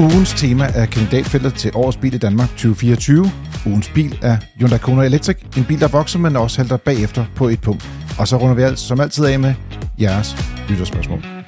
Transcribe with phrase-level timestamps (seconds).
[0.00, 3.30] Ugens tema er kandidatfeltet til årets bil i Danmark 2024.
[3.66, 7.48] Ugens bil er Hyundai Kona Electric, en bil, der vokser, men også halter bagefter på
[7.48, 7.90] et punkt.
[8.18, 9.54] Og så runder vi alt som altid af med
[10.00, 10.36] jeres
[10.68, 11.39] lytterspørgsmål.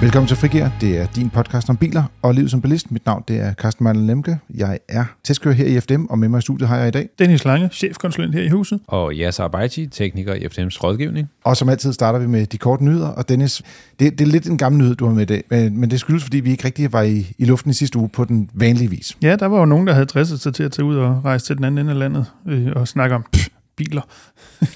[0.00, 0.68] Velkommen til Frigir.
[0.80, 2.90] Det er din podcast om biler og livet som bilist.
[2.90, 4.38] Mit navn det er Carsten Marlen Lemke.
[4.54, 7.08] Jeg er testkører her i FDM, og med mig i studiet har jeg i dag.
[7.18, 8.80] Dennis Lange, chefkonsulent her i huset.
[8.86, 11.28] Og Yasser Abaiti, tekniker i FDM's rådgivning.
[11.44, 13.08] Og som altid starter vi med de korte nyheder.
[13.08, 13.62] Og Dennis,
[14.00, 16.00] det, det er lidt en gammel nyhed, du har med i dag, men, men det
[16.00, 18.90] skyldes, fordi vi ikke rigtig var i, i luften i sidste uge på den vanlige
[18.90, 19.16] vis.
[19.22, 21.46] Ja, der var jo nogen, der havde dresset sig til at tage ud og rejse
[21.46, 23.48] til den anden ende af landet øh, og snakke om pff,
[23.78, 24.02] biler.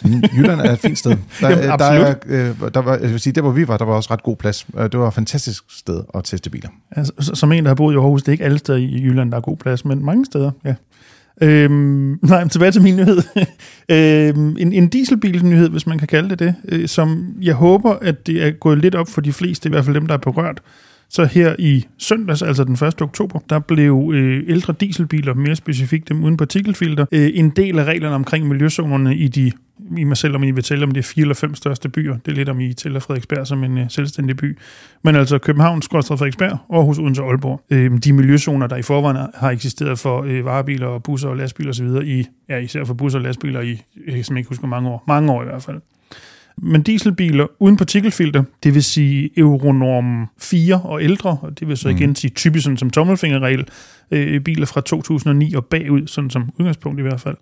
[0.05, 1.11] Mm, Jylland er et fint sted.
[1.41, 2.07] Der, Jamen, der, absolut.
[2.07, 4.23] er, øh, der var, jeg vil sige, der hvor vi var, der var også ret
[4.23, 4.67] god plads.
[4.79, 6.69] Øh, Det var et fantastisk sted at teste biler.
[6.91, 9.31] Altså, som en, der har boet i Aarhus, det er ikke alle steder i Jylland,
[9.31, 10.75] der er god plads, men mange steder, ja.
[11.43, 13.19] Øhm, nej, men tilbage til min nyhed.
[13.89, 18.27] øhm, en, en dieselbilsnyhed, hvis man kan kalde det det, øh, som jeg håber, at
[18.27, 20.61] det er gået lidt op for de fleste, i hvert fald dem, der er berørt.
[21.13, 23.03] Så her i søndags, altså den 1.
[23.03, 27.85] oktober, der blev øh, ældre dieselbiler, mere specifikt dem uden partikelfilter, øh, en del af
[27.85, 29.53] reglerne omkring miljøzonerne i de,
[29.99, 32.17] i mig selv, om I vil tælle, om det er fire eller fem største byer.
[32.19, 34.59] Det er lidt, om I tæller Frederiksberg som en øh, selvstændig by.
[35.03, 37.61] Men altså København, Skorstad, Frederiksberg, Aarhus, Odense og Aalborg.
[37.71, 41.71] Øh, de miljøzoner, der i forvejen har eksisteret for øh, varebiler og busser og lastbiler
[41.71, 44.89] osv., i, ja, især for busser og lastbiler i, øh, jeg kan ikke huske, mange
[44.91, 45.05] år.
[45.09, 45.81] Mange år i hvert fald.
[46.57, 51.89] Men dieselbiler uden partikelfilter, det vil sige Euronorm 4 og ældre, og det vil så
[51.89, 53.69] igen sige typisk sådan som tommelfingerregel,
[54.11, 57.37] øh, biler fra 2009 og bagud, sådan som udgangspunkt i hvert fald,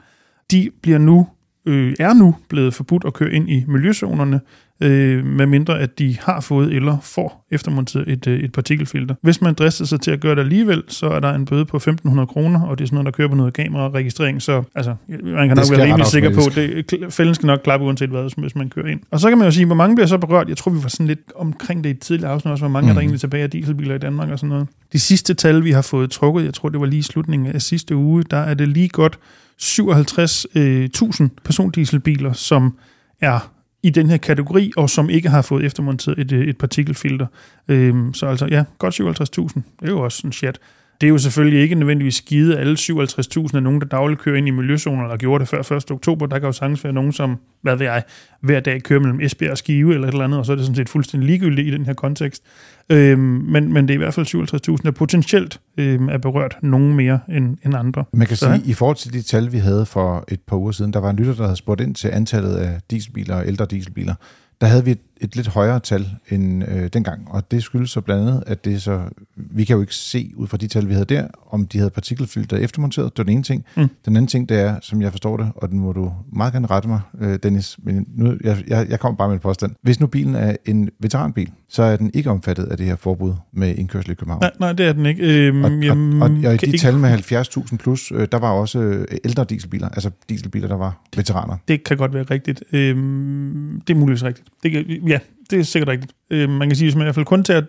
[0.51, 1.27] de bliver nu,
[1.67, 4.41] øh, er nu blevet forbudt at køre ind i miljøzonerne,
[4.83, 9.15] øh, medmindre at de har fået eller får eftermonteret et, øh, et partikelfilter.
[9.23, 11.77] Hvis man drister sig til at gøre det alligevel, så er der en bøde på
[11.77, 15.49] 1.500 kroner, og det er sådan noget, der kører på noget kameraregistrering, så altså, man
[15.49, 18.69] kan nok være rimelig sikker på, det, fælden skal nok klappe uanset hvad, hvis man
[18.69, 19.01] kører ind.
[19.11, 20.49] Og så kan man jo sige, hvor mange bliver så berørt.
[20.49, 22.87] Jeg tror, vi var sådan lidt omkring det i et tidligere afsnit også, hvor mange
[22.87, 22.91] mm.
[22.91, 24.69] er der egentlig tilbage af dieselbiler i Danmark og sådan noget.
[24.93, 27.97] De sidste tal, vi har fået trukket, jeg tror, det var lige slutningen af sidste
[27.97, 29.19] uge, der er det lige godt
[29.63, 32.79] 57.000 øh, persondieselbiler, som
[33.21, 37.27] er i den her kategori, og som ikke har fået eftermonteret et, øh, et partikelfilter.
[37.69, 39.61] Øhm, så altså, ja, godt 57.000.
[39.81, 40.59] Det er jo også en chat.
[41.01, 44.49] Det er jo selvfølgelig ikke nødvendigvis skide alle 57.000 af nogen, der dagligt kører ind
[44.49, 45.91] i miljøzoner, eller gjorde det før 1.
[45.91, 46.27] oktober.
[46.27, 48.03] Der kan jo sagtens være nogen, som, hvad ved jeg,
[48.41, 50.65] hver dag kører mellem Esbjerg og Skive eller et eller andet, og så er det
[50.65, 52.43] sådan set fuldstændig ligegyldigt i den her kontekst.
[52.91, 56.95] Øhm, men, men det er i hvert fald 57.000, der potentielt øhm, er berørt nogen
[56.95, 58.05] mere end, end andre.
[58.13, 60.57] Man kan Så, sige, at i forhold til de tal, vi havde for et par
[60.57, 63.47] uger siden, der var en lytter, der havde spurgt ind til antallet af dieselbiler og
[63.47, 64.15] ældre dieselbiler.
[64.61, 68.01] Der havde vi et, et lidt højere tal end øh, dengang, og det skyldes så
[68.01, 69.01] blandt andet, at det så,
[69.37, 71.91] vi kan jo ikke se ud fra de tal, vi havde der, om de havde
[71.91, 73.13] partikelfilter eftermonteret.
[73.13, 73.65] Det var den ene ting.
[73.77, 73.89] Mm.
[74.05, 76.67] Den anden ting, det er, som jeg forstår det, og den må du meget gerne
[76.67, 79.73] rette mig, øh, Dennis, men nu, jeg, jeg, jeg kommer bare med en påstand.
[79.83, 83.33] Hvis nu bilen er en veteranbil, så er den ikke omfattet af det her forbud
[83.53, 84.41] med indkørsel i København.
[84.43, 85.47] Nej, nej, det er den ikke.
[85.47, 88.29] Øhm, Og, og, jamen, og, og i kan de ikke- tal med 70.000 plus, øh,
[88.33, 91.57] der var også øh, ældre dieselbiler, altså dieselbiler, der var veteraner.
[91.69, 92.65] Det kan godt være rigtigt.
[92.73, 94.49] Øhm, det er muligvis rigtigt.
[94.63, 95.19] Det kan, ja,
[95.51, 96.13] det er sikkert rigtigt.
[96.31, 97.63] Øhm, man kan sige, hvis man i hvert fald kun tager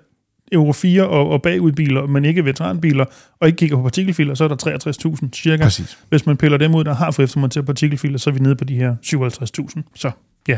[0.52, 3.06] Euro 4 og, og bagudbiler, men ikke veteranbiler,
[3.40, 5.64] og ikke kigger på partikelfilter, så er der 63.000 cirka.
[5.64, 5.98] Præcis.
[6.10, 8.64] Hvis man piller dem ud, der har fået eftermonteret partikelfilter, så er vi nede på
[8.64, 9.82] de her 57.000.
[9.96, 10.12] Så
[10.48, 10.58] ja.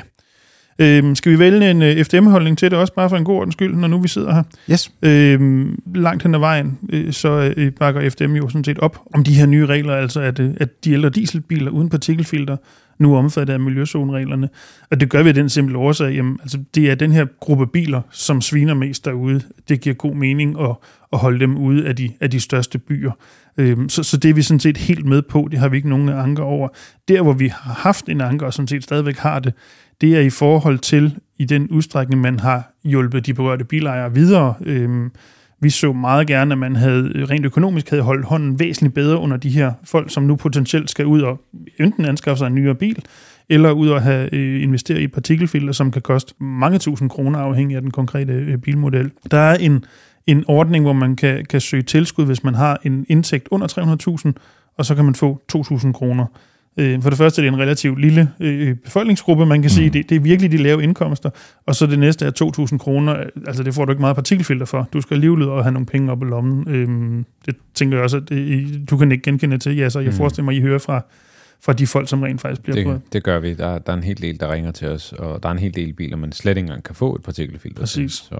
[0.79, 3.53] Øhm, skal vi vælge en øh, FDM-holdning til det også, bare for en god ordens
[3.53, 4.43] skyld, når nu vi sidder her?
[4.71, 4.91] Yes.
[5.01, 9.23] Øhm, langt hen ad vejen, øh, så øh, bakker FDM jo sådan set op om
[9.23, 12.57] de her nye regler, altså at, øh, at de ældre dieselbiler uden partikelfilter
[12.99, 14.49] nu er omfattet af miljøzonereglerne.
[14.91, 17.67] Og det gør vi af den simple årsag, jamen, altså det er den her gruppe
[17.67, 19.41] biler, som sviner mest derude.
[19.69, 20.75] Det giver god mening at,
[21.13, 23.11] at holde dem ude af de, af de største byer.
[23.57, 25.89] Øhm, så, så det er vi sådan set helt med på, det har vi ikke
[25.89, 26.67] nogen anker over.
[27.07, 29.53] Der, hvor vi har haft en anker, og sådan set stadigvæk har det,
[30.01, 34.53] det er i forhold til, i den udstrækning, man har hjulpet de berørte bilejere videre.
[34.65, 35.11] Øhm,
[35.63, 39.17] vi så meget gerne, at man havde øh, rent økonomisk havde holdt hånden væsentligt bedre
[39.17, 41.41] under de her folk, som nu potentielt skal ud og
[41.79, 43.03] enten anskaffe sig en nyere bil,
[43.49, 47.39] eller ud og have øh, investeret i et partikelfilter, som kan koste mange tusind kroner
[47.39, 49.11] afhængig af den konkrete øh, bilmodel.
[49.31, 49.85] Der er en,
[50.27, 53.67] en ordning, hvor man kan, kan søge tilskud, hvis man har en indtægt under
[54.25, 54.31] 300.000,
[54.77, 56.25] og så kan man få 2.000 kroner.
[56.77, 59.89] Øh, For det første er det en relativt lille øh, befolkningsgruppe, man kan sige.
[59.89, 61.29] Det, det er virkelig de lave indkomster.
[61.65, 63.23] Og så det næste er 2.000 kroner.
[63.47, 64.89] Altså det får du ikke meget partikelfilter for.
[64.93, 66.67] Du skal alligevel og have nogle penge op i lommen.
[66.69, 69.75] Øhm, det tænker jeg også, at det, du kan ikke genkende til.
[69.75, 70.15] Ja, så jeg Mm.
[70.17, 71.05] forestiller mig, at I hører fra,
[71.61, 72.91] fra de folk, som rent faktisk bliver.
[72.93, 73.53] Det, det gør vi.
[73.53, 75.75] Der, der er en hel del, der ringer til os, og der er en hel
[75.75, 77.95] del biler, man slet ikke engang kan få et partikelfilter Præcis.
[78.17, 78.27] til.
[78.29, 78.35] Så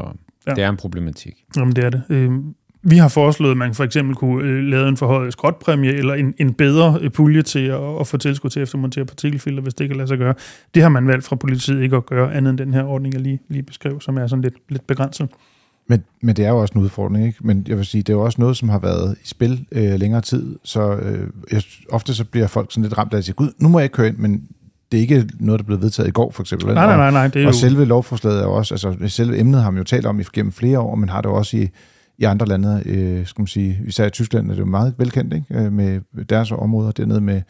[0.48, 0.52] ja.
[0.54, 1.34] det er en problematik.
[1.58, 2.04] Jamen, det er det.
[2.10, 6.14] Øhm, vi har foreslået, at man for eksempel kunne øh, lave en forhøjet skrotpræmie, eller
[6.14, 9.74] en, en bedre øh, pulje til at, at få tilskud til at eftermontere partikelfilter, hvis
[9.74, 10.34] det kan lade sig gøre.
[10.76, 13.22] Det har man valgt fra politiet ikke at gøre, andet end den her ordning, jeg
[13.22, 15.30] lige, lige beskrev, som er sådan lidt, lidt begrænset.
[15.88, 17.40] Men, men det er jo også en udfordring, ikke?
[17.42, 19.94] Men jeg vil sige, det er jo også noget, som har været i spil øh,
[20.00, 23.36] længere tid, så øh, jeg, ofte så bliver folk sådan lidt ramt af at sige,
[23.36, 24.44] gud, nu må jeg ikke køre ind, men
[24.92, 26.74] det er ikke noget, der blev vedtaget i går, for eksempel.
[26.74, 27.58] Nej, nej, nej, nej, det er og jo...
[27.58, 30.52] selve lovforslaget er jo også, altså selve emnet har man jo talt om i- gennem
[30.52, 31.68] flere år, men har det også i,
[32.18, 35.34] i andre lande, øh, skal man sige, især i Tyskland er det jo meget velkendt,
[35.34, 35.46] ikke?
[35.50, 37.42] Øh, med deres områder dernede med,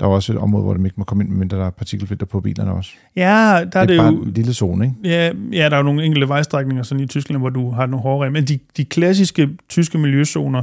[0.00, 2.26] der er også et område, hvor det ikke må komme ind, medmindre der er partikelfilter
[2.26, 2.90] på bilerne også.
[3.16, 4.22] Ja, der er det er det bare jo...
[4.22, 4.96] en lille zone, ikke?
[5.04, 8.02] Ja, ja, der er jo nogle enkelte vejstrækninger sådan i Tyskland, hvor du har nogle
[8.02, 8.40] hårde regler.
[8.40, 10.62] Men de, de klassiske tyske miljøzoner,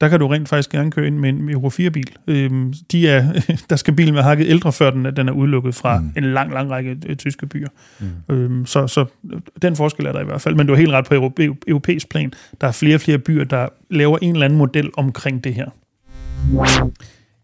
[0.00, 2.10] der kan du rent faktisk gerne køre ind med en Euro 4-bil.
[2.26, 3.32] Øhm, de er,
[3.70, 6.10] der skal bilen være hakket ældre, før den, er- den er udelukket fra Mm.
[6.16, 7.68] en lang, lang række øh, tyske byer.
[8.28, 8.34] Mm.
[8.34, 10.54] Øhm, så, så øh, den forskel er der i hvert fald.
[10.54, 11.32] Men du har helt ret på
[11.68, 12.32] europæisk plan.
[12.60, 15.66] Der er flere og flere byer, der laver en eller anden model omkring det her.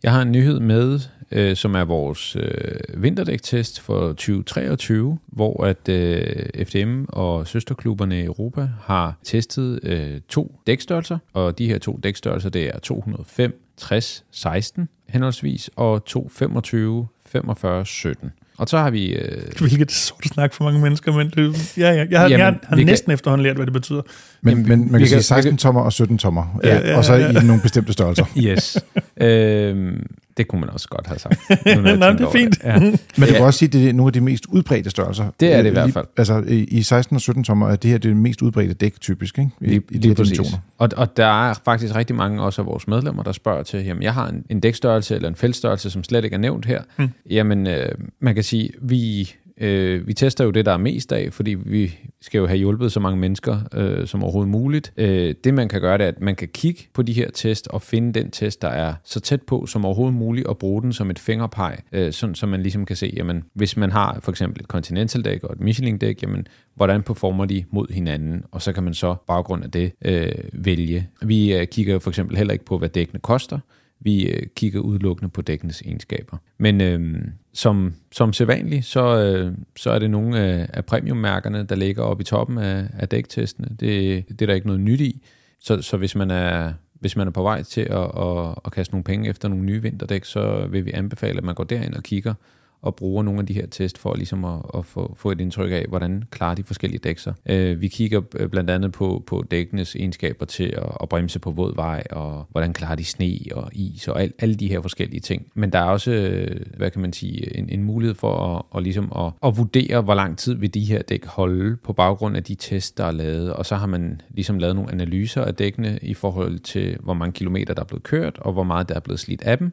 [0.03, 1.01] Jeg har en nyhed med,
[1.33, 8.25] øh, som er vores øh, vinterdæktest for 2023, hvor at øh, FDM og søsterklubberne i
[8.25, 14.25] Europa har testet øh, to dækstørrelser, og de her to dækstørrelser, det er 205, 60,
[14.31, 18.31] 16 henholdsvis, og 225, 45, 17.
[18.59, 19.07] Og så har vi...
[19.13, 22.47] Øh, Hvilket sort snak for mange mennesker, men det, ja, ja, jeg har, Jamen, jeg
[22.65, 24.03] har vi kan- næsten efterhånden lært, hvad det betyder.
[24.43, 26.97] Men, Jamen, men man kan sige kan- 16 tommer og 17 tommer, Ja, ja, ja,
[26.97, 27.31] og så ja.
[27.41, 28.25] i nogle bestemte størrelser.
[28.39, 28.79] yes.
[29.27, 29.93] øh,
[30.37, 31.41] det kunne man også godt have sagt.
[31.49, 32.59] Nej, det er fint.
[32.65, 32.79] Ja.
[32.81, 33.27] Men du Ja.
[33.33, 35.27] kan også sige, at det er nogle af de mest udbredte størrelser.
[35.41, 36.07] Det er det i hvert fald.
[36.17, 39.39] Altså i i 16 og 17 tommer er det her det mest udbredte dæk typisk,
[39.39, 39.51] ikke?
[39.61, 40.59] I, Lige, i de lige her dimensioner.
[40.79, 44.03] Og, og der er faktisk rigtig mange også af vores medlemmer, der spørger til, jamen
[44.03, 46.83] jeg har en, en dækstørrelse eller en feltstørrelse, som slet ikke er nævnt her.
[46.99, 47.09] Mm.
[47.31, 47.89] Jamen øh,
[48.21, 51.99] man kan sige, vi, øh, vi tester jo det, der er mest af, fordi vi
[52.21, 54.93] skal jo have hjulpet så mange mennesker øh, som overhovedet muligt.
[54.97, 57.69] Øh, det man kan gøre, det er, at man kan kigge på de her test
[57.69, 60.93] og finde den test, der er så tæt på som overhovedet muligt, og bruge den
[60.93, 64.31] som et fingerpeg, øh, sådan, så man ligesom kan se, jamen hvis man har for
[64.31, 68.83] eksempel et Continental-dæk og et Michelin-dæk, jamen hvordan performer de mod hinanden, og så kan
[68.83, 71.09] man så baggrund af det øh, vælge.
[71.23, 73.59] Vi øh, kigger for eksempel heller ikke på, hvad dækkene koster.
[74.05, 76.37] Vi øh, kigger udelukkende på dækkenes egenskaber.
[76.59, 81.75] Men øh, som, som sædvanligt, så, øh, så er det nogle af, af premiummærkerne, der
[81.75, 83.69] ligger oppe i toppen af, af dæktestene.
[83.81, 85.23] Det, det er der ikke noget nyt i.
[85.61, 86.73] Så, så hvis man er
[87.03, 89.83] hvis man er på vej til at, at, at kaste nogle penge efter nogle nye
[89.83, 92.35] vinterdæk, så vil vi anbefale, at man går derind og kigger
[92.83, 95.73] og bruger nogle af de her test for ligesom at, at få, få et indtryk
[95.73, 97.35] af, hvordan klarer de forskellige dæk sig.
[97.47, 101.51] Øh, vi kigger øh, blandt andet på, på dækkenes egenskaber til at, at bremse på
[101.51, 105.21] våd vej, og hvordan klarer de sne og is og al, alle de her forskellige
[105.21, 105.47] ting.
[105.55, 108.83] Men der er også, øh, hvad kan man sige, en, en mulighed for at, at,
[108.83, 112.45] ligesom at, at vurdere, hvor lang tid vil de her dæk holde på baggrund af
[112.45, 113.53] de test, der er lavet.
[113.53, 117.33] Og så har man ligesom lavet nogle analyser af dækkene i forhold til, hvor mange
[117.33, 119.73] kilometer, der er blevet kørt, og hvor meget der er blevet slidt af dem.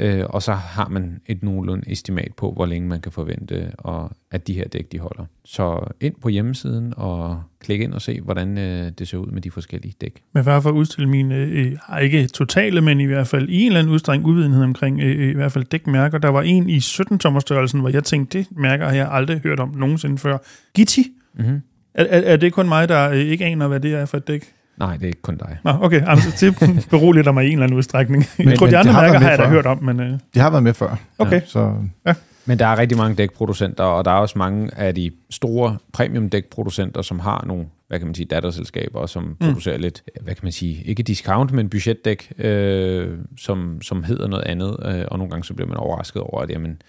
[0.00, 4.10] Øh, og så har man et nogenlunde estimat på, hvor længe man kan forvente, og
[4.30, 5.24] at de her dæk de holder.
[5.44, 9.42] Så ind på hjemmesiden og klik ind og se, hvordan øh, det ser ud med
[9.42, 10.22] de forskellige dæk.
[10.32, 13.60] Men bare for at udstille mine, øh, har ikke totale, men i hvert fald i
[13.60, 16.18] en eller anden udstrækning uvidenhed omkring øh, i hvert fald dækmærker.
[16.18, 19.74] Der var en i 17-tommerstørrelsen, hvor jeg tænkte, det mærker har jeg aldrig hørt om
[19.76, 20.38] nogensinde før.
[20.74, 21.06] Gitti?
[21.34, 21.62] Mm-hmm.
[21.94, 24.28] Er, er, er det kun mig, der øh, ikke aner, hvad det er for et
[24.28, 24.55] dæk?
[24.78, 25.58] Nej, det er ikke kun dig.
[25.64, 28.24] Nå, okay, altså, det beroliger mig i en eller anden udstrækning.
[28.38, 29.50] Men, jeg tror, men de det andre har mærker med har jeg da før.
[29.50, 30.96] hørt om, men øh, Det har været med før.
[31.18, 31.40] okay.
[31.44, 31.74] Så
[32.46, 36.30] Men der er rigtig mange dækproducenter, og der er også mange af de store premium
[36.30, 39.34] dækproducenter, som har nogle, hvad kan man sige, datterselskaber, som mm.
[39.40, 44.44] producerer lidt, hvad kan man sige, ikke discount, men budgetdæk, øh, som, som hedder noget
[44.44, 46.82] andet, øh, og nogle gange så bliver man overrasket over, at jamen,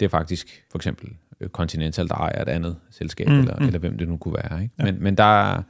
[0.00, 1.08] det er faktisk for eksempel
[1.52, 3.66] Continental, der ejer et andet selskab, Mm, eller, mm.
[3.66, 4.62] eller hvem det nu kunne være.
[4.62, 4.74] Ikke?
[4.78, 4.86] Ja.
[4.86, 4.92] Ja.
[4.92, 5.62] Men, men der, er,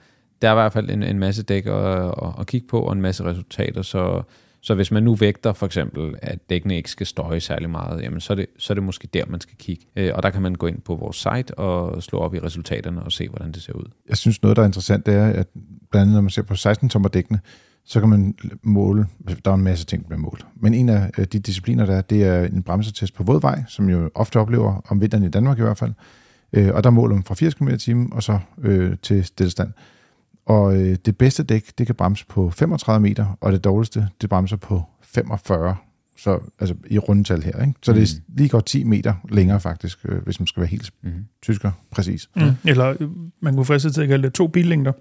[0.43, 2.93] der er i hvert fald en, en masse dæk at, at, at kigge på, og
[2.93, 4.23] en masse resultater, så,
[4.61, 8.21] så hvis man nu vægter for eksempel, at dækkene ikke skal støje særlig meget, jamen
[8.21, 9.85] så er det, så er det måske der, man skal kigge.
[9.97, 13.03] Øh, og der kan man gå ind på vores site og slå op i resultaterne
[13.03, 13.85] og se, hvordan det ser ud.
[14.09, 15.47] jeg synes noget, der er interessant, det er, at
[15.91, 17.41] blandt andet når man ser på 16 tommer dækkene,
[17.85, 19.07] så kan man måle,
[19.45, 20.47] der er en masse ting, der bliver målt.
[20.57, 23.89] Men en af øh, de discipliner, der er, det er en bremsetest på vådvej, som
[23.89, 25.93] jo ofte oplever om vinteren i Danmark i hvert fald.
[26.53, 29.73] Øh, og der måler man fra 80 km i timen og så øh, til stillestand.
[30.49, 34.31] Og øh, det bedste dæk, det kan bremse på 35 meter, og det dårligste, det
[34.31, 35.77] bremser på 45
[36.17, 37.61] så altså i rundetal her.
[37.61, 37.75] Ikke?
[37.83, 37.99] Så mm.
[37.99, 41.11] det er lige godt 10 meter længere faktisk, øh, hvis man skal være helt Mm.
[41.43, 42.29] tysker præcis.
[42.37, 42.43] Mm.
[42.65, 43.09] Eller øh,
[43.41, 44.93] man kunne fristes til at kalde det to billængder.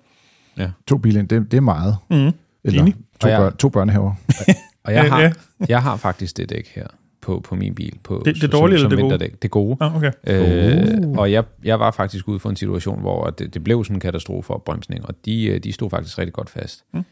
[0.88, 1.98] To biler, det, det er meget.
[2.10, 2.32] Mm.
[2.64, 2.96] Eller Enig.
[3.20, 4.14] to, børn, to børnehaver.
[4.84, 5.32] Og jeg Ja, har, ja.
[5.70, 6.88] jeg har faktisk det dæk her
[7.28, 7.98] på, på min bil.
[8.04, 9.32] På, Det- det som- dårlige som eller det gode?
[9.42, 9.78] Det gode.
[9.82, 10.12] Ah, okay.
[10.28, 13.96] Øh, og jeg, jeg var faktisk ude for en situation, hvor det, det blev sådan
[13.96, 16.84] en katastrofe opbremsning, og de, øh, de stod faktisk rigtig godt fast.
[16.94, 17.04] Mm.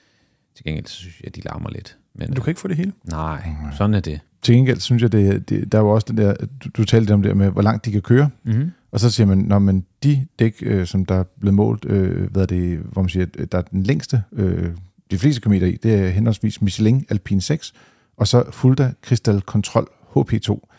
[0.56, 1.98] Til gengæld så synes jeg, at de larmer lidt.
[2.16, 2.92] Men, Men du kan ikke få det hele.
[3.04, 4.20] Nej, sådan er det.
[4.42, 7.14] Til gengæld synes jeg, det, det, der er jo også den der, du, du talte
[7.14, 8.30] om det med, hvor langt de kan køre.
[8.44, 8.72] Mm-hmm.
[8.92, 12.32] Og så siger man, når man de dæk, øh, som der er blevet målt, øh,
[12.32, 14.70] hvad er det, hvor man siger, der er den længste, øh,
[15.12, 17.74] de fleste kilometer i, det er henholdsvis Michelin Alpine 6,
[18.18, 20.72] og så Fulda Crystal Control HP2.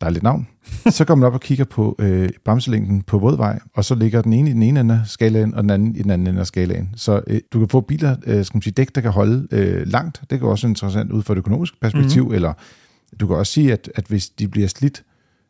[0.00, 0.48] Der er lidt navn.
[0.90, 4.32] Så går man op og kigger på øh, bremselængden på vådvej, og så ligger den
[4.32, 6.46] ene i den ene ende af skalaen, og den anden i den anden ende af
[6.46, 6.88] skalaen.
[6.96, 9.86] Så øh, du kan få biler, øh, skal man sige, dæk, der kan holde øh,
[9.86, 10.22] langt.
[10.30, 12.34] Det kan også være interessant ud fra et økonomisk perspektiv, mm-hmm.
[12.34, 12.52] eller
[13.20, 15.04] du kan også sige, at, at hvis de bliver slidt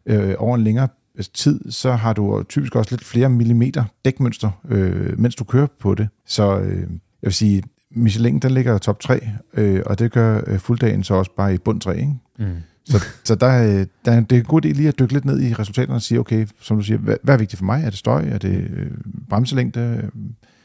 [0.06, 0.88] øh, over en længere
[1.34, 5.94] tid, så har du typisk også lidt flere millimeter dækmønster, øh, mens du kører på
[5.94, 6.08] det.
[6.26, 6.88] Så øh, jeg
[7.22, 11.30] vil sige, Michelin, den ligger top 3, øh, og det gør øh, fulddagen så også
[11.36, 12.14] bare i bund 3, ikke?
[12.38, 12.46] Mm.
[12.86, 15.42] Så, så der, øh, der, det er en god idé lige at dykke lidt ned
[15.42, 17.84] i resultaterne og sige, okay, som du siger, hvad, hvad er vigtigt for mig?
[17.84, 18.28] Er det støj?
[18.28, 18.90] Er det øh,
[19.30, 20.10] bremselængde?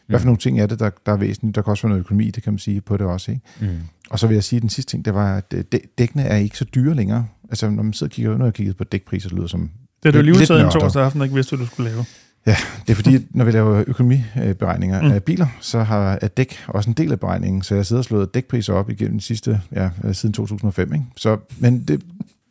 [0.07, 1.55] Hvad for nogle ting er det, der, der er væsentligt?
[1.55, 3.31] Der kan også være noget økonomi, det kan man sige på det også.
[3.31, 3.43] Ikke?
[3.61, 3.67] Mm.
[4.09, 5.63] Og så vil jeg sige, at den sidste ting, det var, at øh,
[5.97, 7.27] dækkene er ikke så dyre længere.
[7.49, 9.69] Altså, når man sidder og kigger, har jeg kigget på dækpriser, det lyder som
[10.03, 12.05] Det er du lige udtaget en torsdag aften, ikke vidste, hvad du skulle lave.
[12.45, 12.55] Ja,
[12.88, 15.12] det er fordi, når vi laver økonomiberegninger mm.
[15.12, 18.33] af biler, så har dæk også en del af beregningen, så jeg sidder og slået
[18.33, 20.93] dækpriser op igennem de sidste, ja, siden 2005.
[20.93, 21.05] Ikke?
[21.17, 22.01] Så, men det,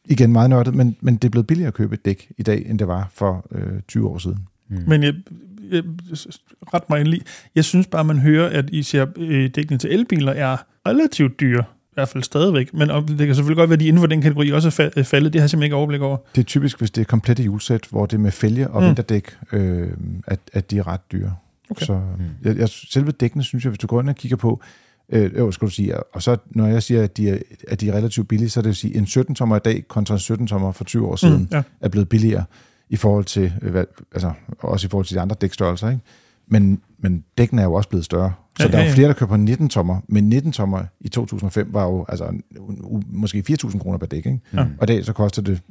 [0.04, 2.66] igen meget nørdet, men, men det er blevet billigere at købe et dæk i dag,
[2.66, 4.38] end det var for øh, 20 år siden.
[4.68, 4.82] Mm.
[4.86, 5.14] Men jeg,
[5.70, 5.82] jeg,
[6.74, 7.22] ret mig endelig,
[7.54, 10.56] jeg synes bare, man hører, at I ser øh, dækkene til elbiler er
[10.86, 11.64] relativt dyre
[12.00, 12.74] hvert fald stadigvæk.
[12.74, 15.32] Men det kan selvfølgelig godt være, at de inden for den kategori også er faldet.
[15.32, 16.16] Det har jeg simpelthen ikke overblik over.
[16.34, 18.88] Det er typisk, hvis det er komplette hjulsæt, hvor det er med fælge og mm.
[18.88, 19.88] vinterdæk, øh,
[20.26, 21.34] at, at de er ret dyre.
[21.70, 21.86] Okay.
[21.86, 22.24] Så mm.
[22.44, 24.60] jeg, jeg, selve dækkene, synes jeg, hvis du går ind og kigger på,
[25.12, 27.38] øh, øh, skal du sige, og så når jeg siger, at de er,
[27.68, 30.14] at de er relativt billige, så er det at sige, en 17-tommer i dag kontra
[30.14, 31.62] en 17-tommer for 20 år siden mm, ja.
[31.80, 32.44] er blevet billigere
[32.88, 36.02] i forhold til, øh, altså også i forhold til de andre dækstørrelser, ikke?
[36.48, 38.32] Men, men dækkene er jo også blevet større.
[38.60, 41.68] Så ja, der er ja, flere, der køber 19 tommer, men 19 tommer i 2005
[41.72, 42.40] var jo altså,
[43.06, 44.26] måske 4.000 kroner per dæk.
[44.26, 44.40] Ikke?
[44.54, 44.60] Ja.
[44.60, 45.62] Og i dag så koster det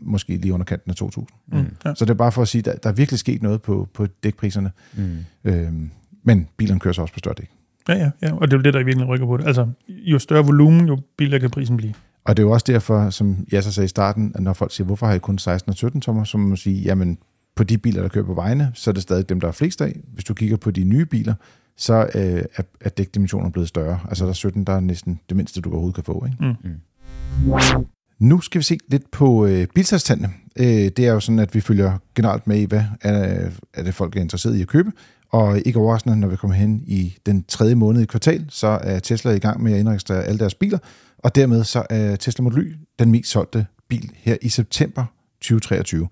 [0.00, 1.24] måske lige under kanten af 2.000.
[1.52, 1.66] Mm.
[1.84, 1.94] Ja.
[1.94, 3.88] Så det er bare for at sige, at der, der er virkelig sket noget på,
[3.94, 4.70] på dækpriserne.
[4.96, 5.16] Mm.
[5.44, 5.90] Øhm,
[6.22, 7.50] men bilerne kører så også på større dæk.
[7.88, 9.46] Ja, ja, ja, og det er jo det, der i virkeligheden rykker på det.
[9.46, 11.94] Altså, jo større volumen, jo billigere kan prisen blive.
[12.24, 14.72] Og det er jo også derfor, som jeg så sagde i starten, at når folk
[14.72, 17.18] siger, hvorfor har I kun 16 og 17 tommer, så må man sige, jamen
[17.56, 19.80] på de biler, der kører på vejene, så er det stadig dem, der er flest
[19.80, 19.96] af.
[20.12, 21.34] Hvis du kigger på de nye biler,
[21.78, 24.00] så øh, er, er dækdimensionen blevet større.
[24.08, 26.24] Altså der er 17, der er næsten det mindste, du overhovedet kan få.
[26.26, 26.56] Ikke?
[26.64, 26.70] Mm.
[26.70, 27.86] Mm.
[28.18, 30.30] Nu skal vi se lidt på øh, bilsalgstallene.
[30.56, 33.94] Øh, det er jo sådan, at vi følger generelt med i, hvad er, er det
[33.94, 34.92] folk er interesseret i at købe.
[35.30, 38.98] Og ikke overraskende, når vi kommer hen i den tredje måned i kvartal, så er
[38.98, 40.78] Tesla i gang med at indregistrere alle deres biler,
[41.18, 45.04] og dermed så er Tesla Model Y den mest solgte bil her i september
[45.40, 46.08] 2023.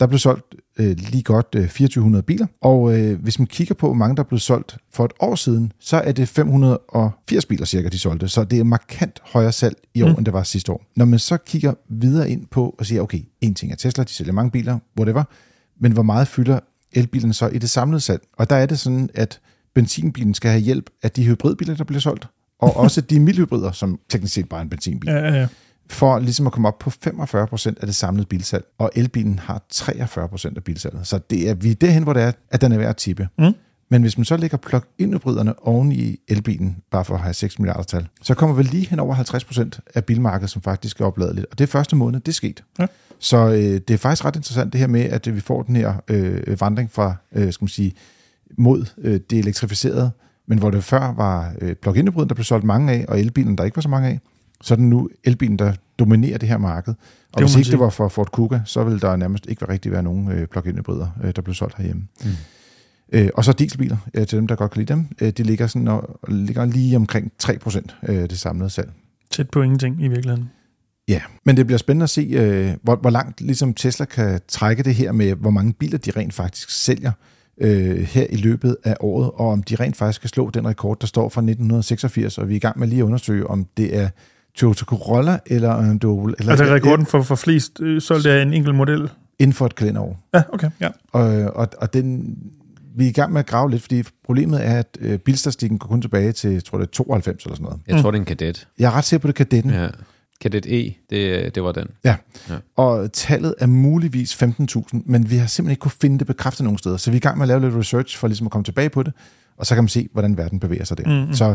[0.00, 3.86] Der blev solgt øh, lige godt øh, 2400 biler, og øh, hvis man kigger på,
[3.86, 7.88] hvor mange der blev solgt for et år siden, så er det 580 biler cirka,
[7.88, 8.28] de solgte.
[8.28, 10.14] Så det er markant højere salg i år, mm.
[10.14, 10.84] end det var sidste år.
[10.96, 14.12] Når man så kigger videre ind på og siger, okay, en ting er Tesla, de
[14.12, 15.24] sælger mange biler, whatever,
[15.80, 16.60] men hvor meget fylder
[16.92, 18.22] elbilerne så i det samlede salg?
[18.38, 19.40] Og der er det sådan, at
[19.74, 22.28] benzinbilen skal have hjælp af de hybridbiler, der bliver solgt,
[22.58, 25.10] og også de mildhybrider, som teknisk set bare er en benzinbil.
[25.10, 25.48] Ja, ja, ja
[25.90, 30.56] for ligesom at komme op på 45% af det samlede bilsalg, og elbilen har 43%
[30.56, 31.06] af bilsalget.
[31.06, 33.28] Så det er, vi er derhen, hvor det er, at den er værd at tippe.
[33.38, 33.54] Mm.
[33.88, 37.58] Men hvis man så lægger plug-in hybriderne oven i elbilen, bare for at have 6
[37.58, 41.46] milliarder tal, så kommer vi lige hen over 50% af bilmarkedet, som faktisk er opladeligt.
[41.50, 42.64] Og det er første måned, det er sket.
[42.78, 42.86] Ja.
[43.18, 45.94] Så øh, det er faktisk ret interessant det her med, at vi får den her
[46.08, 47.92] øh, vandring fra, øh, skal man sige,
[48.58, 50.10] mod øh, det elektrificerede,
[50.46, 53.58] men hvor det før var øh, plug-in hybriden, der blev solgt mange af, og elbilen,
[53.58, 54.20] der ikke var så mange af,
[54.60, 56.94] så er det nu elbilen, der dominerer det her marked.
[57.32, 57.72] Og det hvis ikke sige.
[57.72, 60.76] det var for Ford Kuga, så ville der nærmest ikke rigtig være nogen øh, plug-in
[60.76, 62.08] hybrider, øh, der blev solgt herhjemme.
[62.24, 62.30] Mm.
[63.12, 65.66] Øh, og så dieselbiler, øh, til dem, der godt kan lide dem, øh, de ligger,
[65.66, 68.92] sådan, og, ligger lige omkring 3% øh, det samlede salg.
[69.30, 70.50] Tæt på ingenting i virkeligheden.
[71.08, 74.82] Ja, men det bliver spændende at se, øh, hvor, hvor langt ligesom Tesla kan trække
[74.82, 77.12] det her med, hvor mange biler de rent faktisk sælger
[77.58, 81.00] øh, her i løbet af året, og om de rent faktisk kan slå den rekord,
[81.00, 83.96] der står fra 1986, og vi er i gang med lige at undersøge, om det
[83.96, 84.08] er
[84.56, 86.34] Toyota Corolla, eller om du...
[86.38, 89.10] Eller, altså rekorden for, for flest øh, solgt af en enkelt model?
[89.38, 90.18] Inden for et kalenderår.
[90.34, 90.70] Ja, okay.
[90.80, 90.88] Ja.
[91.12, 91.24] Og,
[91.56, 92.36] og, og den,
[92.96, 95.88] vi er i gang med at grave lidt, fordi problemet er, at øh, bilstatistikken går
[95.88, 97.80] kun tilbage til, tror det er 92 eller sådan noget.
[97.86, 98.12] Jeg tror, mm.
[98.12, 98.68] det er en kadet.
[98.78, 99.72] Jeg er ret sikker på, det er kadetten.
[99.72, 99.88] Ja.
[100.40, 101.86] Kadet E, det, det var den.
[102.04, 102.16] Ja.
[102.48, 106.64] ja, og tallet er muligvis 15.000, men vi har simpelthen ikke kunne finde det bekræftet
[106.64, 106.96] nogen steder.
[106.96, 108.90] Så vi er i gang med at lave lidt research for ligesom at komme tilbage
[108.90, 109.12] på det,
[109.56, 111.20] og så kan man se, hvordan verden bevæger sig der.
[111.20, 111.34] Mm-hmm.
[111.34, 111.54] Så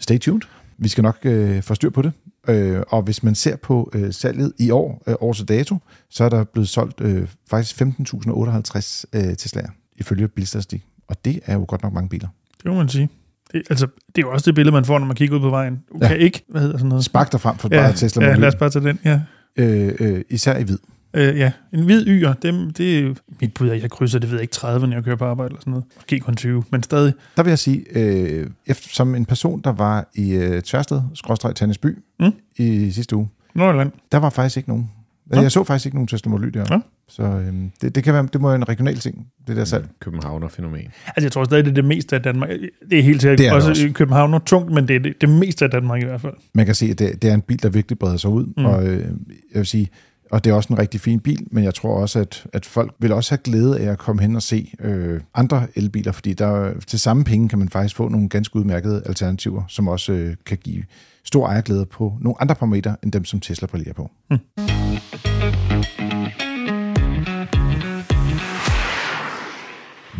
[0.00, 0.42] stay tuned.
[0.78, 2.12] Vi skal nok øh, få styr på det.
[2.48, 5.78] Øh, og hvis man ser på øh, salget i år, øh, års dato,
[6.10, 10.84] så er der blevet solgt øh, faktisk 15.058 øh, Tesla'er, ifølge bilstatistik.
[11.08, 12.28] Og det er jo godt nok mange biler.
[12.62, 13.08] Det må man sige.
[13.52, 15.50] Det, altså, det er jo også det billede, man får, når man kigger ud på
[15.50, 15.82] vejen.
[15.92, 16.08] Du ja.
[16.08, 17.04] kan ikke, hvad hedder sådan noget?
[17.04, 18.24] Spark dig frem for ja, bare Tesla.
[18.24, 19.20] Ja, lad os bare tage den, ja.
[19.56, 20.78] Øh, øh, især i hvid.
[21.14, 24.36] Øh, ja, en hvid yr, det, det er mit bud, at jeg krydser, det ved
[24.36, 25.84] jeg ikke, 30, når jeg kører på arbejde eller sådan noget.
[25.96, 27.12] Måske kun 20, men stadig.
[27.36, 31.54] Der vil jeg sige, øh, efter, som en person, der var i øh, Tværsted, skråstreg
[31.54, 32.32] Tannesby, Mm.
[32.56, 33.90] i sidste uge, Nordjylland.
[34.12, 34.90] der var faktisk ikke nogen.
[35.26, 35.40] Nå.
[35.40, 36.64] Jeg så faktisk ikke nogen Tesla Model Y der.
[36.70, 36.80] Nå.
[37.08, 39.88] Så øhm, det, det, kan være, det må være en regional ting, det der salg.
[40.00, 40.80] Københavner-fænomen.
[41.06, 42.48] Altså, jeg tror stadig, det er det meste af Danmark.
[42.90, 45.28] Det er helt sikkert Det er også, København og tungt, men det er det, det
[45.28, 46.34] meste af Danmark i hvert fald.
[46.54, 48.64] Man kan se, at det, det er en bil, der virkelig breder sig ud, mm.
[48.64, 49.08] og øh, jeg
[49.54, 49.88] vil sige,
[50.32, 52.94] og det er også en rigtig fin bil, men jeg tror også, at, at folk
[52.98, 56.80] vil også have glæde af at komme hen og se øh, andre elbiler, fordi der,
[56.86, 60.58] til samme penge kan man faktisk få nogle ganske udmærkede alternativer, som også øh, kan
[60.58, 60.84] give
[61.24, 64.10] stor ejerglæde på nogle andre parametre, end dem, som Tesla brillerer på.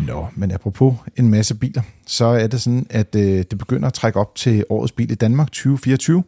[0.07, 3.93] Nå, men apropos en masse biler, så er det sådan, at øh, det begynder at
[3.93, 6.23] trække op til årets bil i Danmark 2024.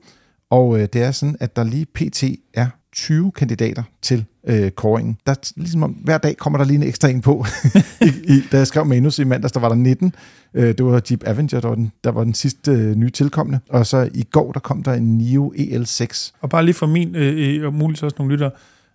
[0.49, 2.23] Og øh, det er sådan, at der lige pt.
[2.53, 5.17] er 20 kandidater til øh, kåringen.
[5.25, 7.45] Der er ligesom om, hver dag kommer der lige en ekstra en på.
[8.01, 10.15] I, i, da jeg skrev manus i mandags, der var der 19.
[10.53, 13.59] Øh, det var Jeep Avenger, der var den, der var den sidste øh, nye tilkommende.
[13.69, 16.31] Og så i går, der kom der en NIO EL6.
[16.41, 18.49] Og bare lige for min, øh, øh, og muligvis også nogle lytter,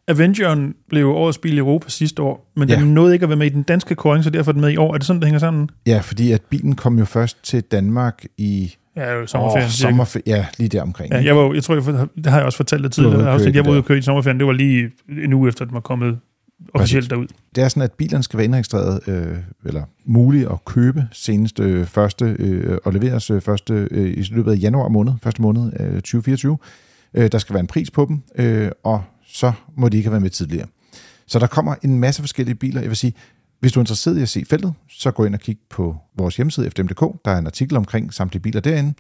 [0.09, 2.77] Avengeren blev årets bil i Europa sidste år, men Ja.
[2.77, 4.71] den nåede ikke at være med i den danske kåring, så derfor er den med
[4.71, 4.95] i år.
[4.95, 5.71] Er det sådan, det hænger sammen?
[5.87, 9.65] Ja, fordi at bilen kom jo først til Danmark i Ja, jo, sommerferien.
[9.67, 9.91] Åh, cirka.
[9.91, 11.13] sommerferie, ja, lige der omkring.
[11.13, 13.31] Ja, jeg, var, jeg tror, jeg, det har jeg også fortalt ude tidligere.
[13.31, 13.55] afsnit.
[13.55, 14.39] i Jeg var ude at køre i sommerferien.
[14.39, 14.91] Det var lige
[15.25, 16.19] en uge efter, at den var kommet
[16.75, 17.27] officielt derud.
[17.55, 21.87] Det er sådan, at bilerne skal være indregistreret, øh, eller muligt at købe senest øh,
[21.87, 25.95] første, øh, og leveres øh, første, øh, i løbet af januar måned, første måned øh,
[25.95, 26.59] 2024.
[27.15, 30.13] Øh, der skal være en pris på dem, øh, og så må de ikke have
[30.13, 30.67] været med tidligere.
[31.27, 32.81] Så der kommer en masse forskellige biler.
[32.81, 33.15] Jeg vil sige,
[33.61, 36.37] hvis du er interesseret i at se feltet, så gå ind og kig på vores
[36.37, 37.01] hjemmeside fdm.dk.
[37.25, 38.95] Der er en artikel omkring samtlige biler derinde.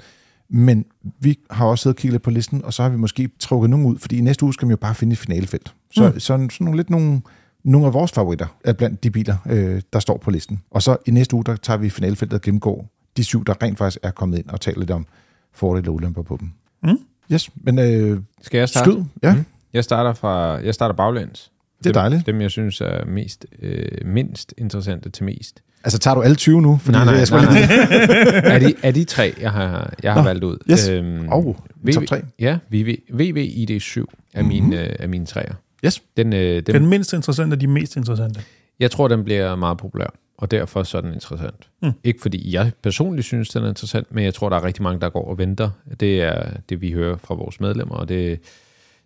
[0.48, 0.84] Men
[1.20, 3.70] vi har også siddet og kigget lidt på listen, og så har vi måske trukket
[3.70, 5.74] nogen ud, fordi i næste uge skal vi jo bare finde et finalefelt.
[5.94, 6.20] Så, Mm.
[6.20, 7.22] så sådan nogle, lidt nogle,
[7.64, 10.62] nogle af vores favoritter er blandt de biler, øh, der står på listen.
[10.70, 13.78] Og så i næste uge, der tager vi finalfeltet og gennemgår de syv, der rent
[13.78, 15.06] faktisk er kommet ind og taler lidt om
[15.52, 16.50] fordele og ulemper på dem.
[16.82, 16.98] Mm.
[17.32, 18.90] Yes, men øh, Skal jeg starte?
[18.92, 19.02] skyd.
[19.22, 19.44] Ja, Mm.
[19.72, 21.52] Jeg starter, fra, jeg starter baglæns.
[21.84, 22.26] Det er Dem- dejligt.
[22.26, 25.62] Dem, jeg synes er mest, øh, mindst interessante til mest.
[25.84, 26.76] Altså tager du alle 20 nu?
[26.82, 27.66] Fordi nej, nej, jeg skal nej, lige...
[27.66, 28.54] nej.
[28.54, 30.58] er, de, er de tre, jeg har, jeg har Nå, valgt ud?
[30.70, 30.88] yes.
[30.88, 31.54] Øhm, Oh,
[31.94, 32.22] top 3.
[32.38, 34.48] Ja, VV, VVID7 er, Mhm.
[34.48, 35.54] min, øh, er mine træer.
[35.84, 36.02] Yes.
[36.16, 38.40] Den, øh, den, Den mindst interessante og de mest interessante.
[38.80, 40.06] Jeg tror, den bliver meget populær,
[40.38, 41.68] og derfor så er den interessant.
[41.82, 41.88] Mm.
[41.88, 41.94] Mm.
[42.04, 45.00] Ikke fordi jeg personligt synes, den er interessant, men jeg tror, der er rigtig mange,
[45.00, 45.70] der går og venter.
[46.00, 48.40] Det er det, vi hører fra vores medlemmer, og det,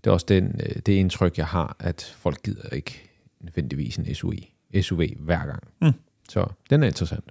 [0.04, 4.14] det er også den, øh, det indtryk, jeg har, at folk gider ikke nødvendigvis en
[4.14, 4.32] SUV,
[4.82, 5.62] SUV hver gang.
[5.82, 5.92] Mm.
[6.28, 7.24] Så den er interessant.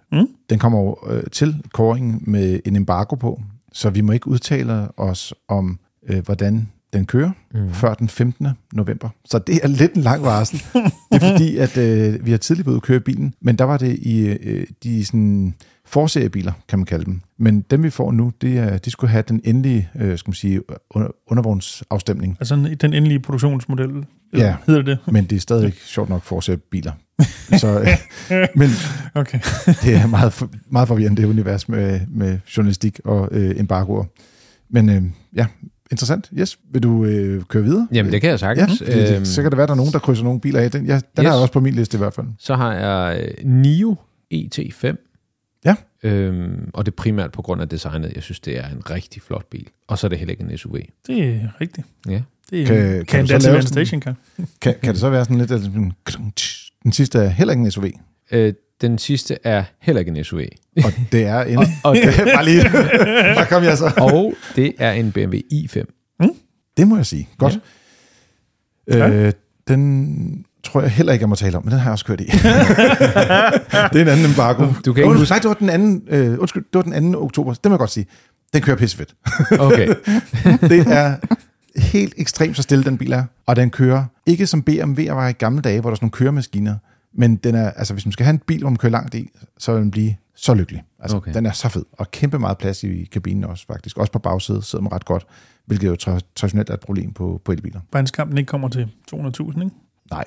[0.50, 3.42] Den kommer øh, til kåringen med en embargo på,
[3.74, 7.74] så vi må ikke udtale os om, øh, hvordan den kører, Mm.
[7.74, 8.48] før den 15.
[8.74, 9.10] november.
[9.26, 10.64] Så det er lidt en lang varsel.
[11.12, 13.64] det er fordi, at øh, vi har tidligere været ude at køre bilen, men der
[13.66, 15.54] var det i øh, de sådan,
[15.86, 17.22] forseriebiler, kan man kalde dem.
[17.40, 20.36] Men dem, vi får nu, det er, de skulle have den endelige øh, skal man
[20.36, 22.38] sige, under, undervognsafstemning.
[22.40, 24.56] Altså den- den endelige produktionsmodel, Ja.
[24.68, 24.98] hedder det.
[25.08, 26.92] Men det er stadig sjovt nok forseriebiler.
[27.58, 27.80] Så,
[28.32, 28.70] øh, men
[29.16, 29.40] Okay.
[29.66, 34.04] det er meget, meget forvirrende, det univers med, med journalistik og øh, embargoer.
[34.70, 35.04] Men øh,
[35.36, 35.46] ja,
[35.94, 36.30] interessant.
[36.40, 36.60] Yes.
[36.72, 37.88] Vil du øh, køre videre?
[37.92, 38.80] Jamen, det kan jeg Ja, sagtens.
[38.86, 40.72] fordi det, så kan det være, der er nogen, der krydser nogle biler af.
[40.72, 41.30] Den, ja, den yes.
[41.30, 42.28] Er også på min liste i hvert fald.
[42.40, 43.96] Så har jeg øh, NIO
[44.34, 44.96] ET5.
[45.66, 45.76] Ja.
[46.04, 48.12] Øhm, og det er primært på grund af designet.
[48.16, 49.68] Jeg synes, det er en rigtig flot bil.
[49.88, 50.78] Og så er det heller ikke en SUV.
[51.08, 51.88] Det er rigtigt.
[52.10, 52.22] Ja.
[52.50, 54.16] Det er, Kan- kan, kan kan du så lave være en sådan- stationcar.
[54.62, 55.52] Kan, kan det så være sådan lidt...
[55.52, 55.62] at
[56.84, 57.86] den sidste er heller ikke en SUV,
[58.32, 58.54] Øh,
[58.84, 60.40] den sidste er heller ikke en SUV.
[60.86, 61.58] og det er en...
[61.84, 61.96] Og,
[62.36, 62.64] Bare lige...
[63.36, 63.92] Der kom jeg så.
[63.98, 65.84] og det er en BMW i5.
[66.78, 67.30] Det må jeg sige.
[67.38, 67.60] Godt.
[68.88, 69.10] Ja.
[69.10, 69.32] Øh,
[69.68, 72.22] den tror jeg heller ikke, jeg må tale om, men den har jeg også kørt
[72.22, 72.26] i.
[73.94, 74.66] det er en anden embargo.
[74.86, 77.16] Du kan ikke huske- Nej, det var den anden, øh, undskyld, det var den anden
[77.16, 77.54] oktober.
[77.54, 78.06] Det må jeg godt sige.
[78.54, 79.16] Den kører pissefedt.
[79.60, 79.88] Okay.
[80.72, 81.16] det er
[81.80, 83.24] helt ekstremt, så stille den bil er.
[83.48, 86.12] Og den kører ikke som BMW var i gamle dage, hvor der er sådan nogle
[86.12, 86.76] køremaskiner.
[87.16, 89.30] Men den er, altså hvis man skal have en bil, hvor man kører langt i,
[89.58, 90.84] så vil den blive så lykkelig.
[91.00, 91.34] Altså, okay.
[91.34, 91.86] Den er så fed.
[91.92, 93.98] Og kæmpe meget plads i kabinen også, faktisk.
[93.98, 95.26] Også på bagsædet sidder man ret godt,
[95.66, 97.80] hvilket jo tra- traditionelt er et problem på, på elbiler.
[97.92, 99.76] Brænskampen ikke kommer til 200.000, ikke?
[100.12, 100.24] Nej.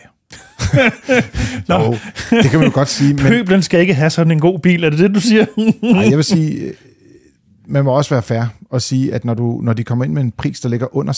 [1.68, 1.74] Nå.
[1.74, 1.96] Jo,
[2.30, 4.84] det kan man jo godt sige, men Pøblen skal ikke have sådan en god bil,
[4.84, 5.46] er det det, du siger?
[5.82, 6.72] ej, jeg vil sige,
[7.68, 10.22] man må også være fair og sige, at når, du, når de kommer ind med
[10.22, 11.12] en pris, der ligger under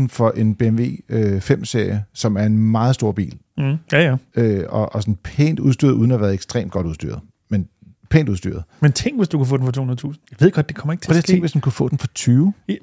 [0.00, 4.42] 600.000 for en BMW øh, 5-serie, som er en meget stor bil, Mm, ja, ja.
[4.42, 7.18] øh, og, og sådan pænt udstyret, uden at have været ekstremt godt udstyret.
[7.50, 7.66] Men
[8.10, 8.62] pænt udstyret.
[8.80, 9.72] Men tænk, hvis du kunne få den for
[10.12, 10.26] 200.000.
[10.30, 11.40] Jeg ved godt, det kommer ikke til Prøv at ske.
[11.40, 12.52] hvis du kunne få den for 20.
[12.68, 12.74] Ja,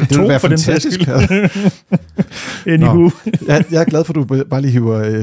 [0.00, 1.00] det ville være for den fantastisk.
[1.00, 1.14] skyld.
[2.72, 3.10] Anywho.
[3.46, 5.22] jeg, jeg er glad for, at du bare lige hiver øh,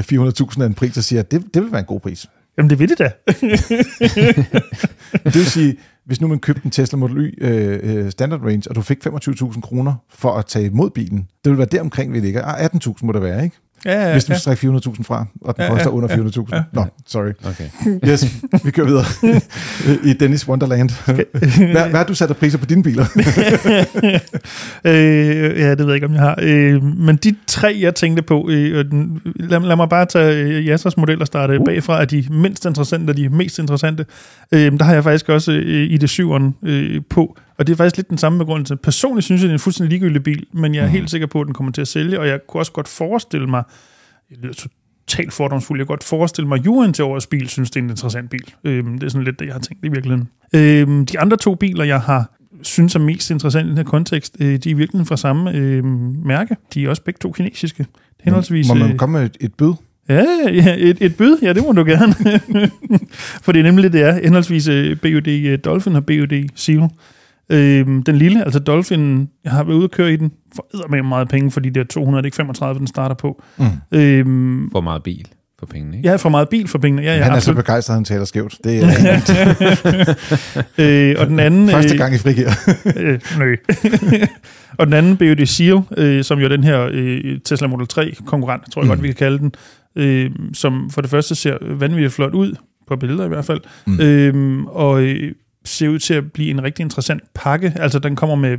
[0.53, 2.27] 400.000 af en pris og siger, at det, det vil være en god pris.
[2.57, 3.11] Jamen, det vil det da.
[5.23, 5.75] Det vil sige,
[6.09, 9.07] hvis nu man købte en Tesla Model Y øh, øh Standard Range, og du fik
[9.07, 12.45] 25.000 kroner for at tage imod bilen, det vil være der omkring, vi ligger.
[12.45, 13.55] Ah, 18.000 må det være, ikke?
[13.85, 14.39] Ja, ja, Hvis du ja.
[14.39, 16.55] trækker 400.000 fra, og den Ja, koster ja, under ja, 400.000.
[16.55, 16.63] ja.
[16.73, 17.31] Nå, sorry.
[17.43, 17.69] Okay.
[18.09, 18.25] Yes,
[18.63, 19.05] vi kører videre
[20.03, 20.89] i Dennis Wonderland.
[21.05, 23.05] Hvad, hvad har du sat af priser på dine biler?
[24.85, 26.39] øh, ja, det ved jeg ikke, om jeg har.
[26.41, 28.85] Øh, men de tre, jeg tænkte på, øh,
[29.35, 31.65] lad, lad mig bare tage øh, Jassers model og starte uh.
[31.65, 34.05] bagfra, af de mindst interessante og de mest interessante.
[34.51, 37.77] Øh, der har jeg faktisk også øh, i det syveren øh, på, og det er
[37.77, 38.75] faktisk lidt den samme begrundelse.
[38.75, 40.91] Personligt synes jeg, det er en fuldstændig ligegyldig bil, men jeg er Mhm.
[40.93, 43.47] helt sikker på, at den kommer til at sælge, og jeg kunne også godt forestille
[43.47, 43.63] mig,
[44.57, 47.83] totalt fordomsfuld, jeg kan godt forestille mig, at juryen til årets bil synes, det er
[47.83, 48.43] en interessant bil.
[48.63, 50.29] Øh, det er sådan lidt det, jeg har tænkt i virkeligheden.
[50.55, 54.37] Øh, de andre to biler, jeg har synes er mest interessant i den her kontekst,
[54.39, 55.83] øh, de er virkelig fra samme øh,
[56.25, 56.55] mærke.
[56.73, 57.85] De er også begge to kinesiske.
[58.23, 59.73] Henholdsvis, Må man øh, komme med et, et bød?
[60.09, 62.13] Ja, ja et, et byd, ja, det må du gerne.
[63.43, 66.89] For det er nemlig det er, henholdsvis øh, BUD øh, Dolphin og BUD Seal.
[67.49, 71.03] Øhm, den lille, altså Dolphin, jeg har været ude at køre i den, for med
[71.03, 73.43] meget penge, fordi det er 200, det er ikke 35, den starter på.
[73.57, 73.65] Mm.
[73.91, 75.27] Øhm, Hvor meget bil
[75.59, 76.09] for pengene, ikke?
[76.09, 77.01] har for meget bil for pengene.
[77.01, 77.57] Ja, ja, Han er så absolut.
[77.57, 78.57] begejstret, at han taler skævt.
[78.63, 78.87] Det er
[81.11, 81.69] øh, og den anden...
[81.69, 82.57] første øh, gang i frigear.
[82.97, 83.55] øh, nø.
[84.79, 88.15] og den anden BUD Seal, øh, som jo er den her øh, Tesla Model 3
[88.25, 88.89] konkurrent, tror jeg mm.
[88.89, 89.51] Godt, vi kan kalde den,
[89.95, 92.55] øh, som for det første ser vanvittigt flot ud,
[92.87, 93.93] på billeder i hvert fald, mm.
[93.93, 93.99] Mm.
[93.99, 95.31] øh, og øh,
[95.69, 97.73] ser ud til at blive en rigtig interessant pakke.
[97.75, 98.57] Altså, den kommer med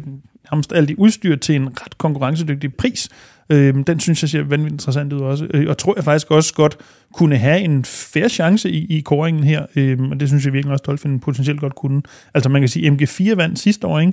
[0.53, 3.09] nærmest alt i udstyr til en ret konkurrencedygtig pris.
[3.51, 5.47] Øh, den synes jeg ser vanvittigt interessant ud også.
[5.55, 6.77] Øh, og tror jeg faktisk også godt
[7.15, 9.67] kunne have en fair chance i, i koringen her.
[9.77, 12.03] Øh, og det synes jeg virkelig også, Dolphin potentielt godt kunne.
[12.35, 14.13] Altså, man kan sige, MG4 vandt sidste år, ikke?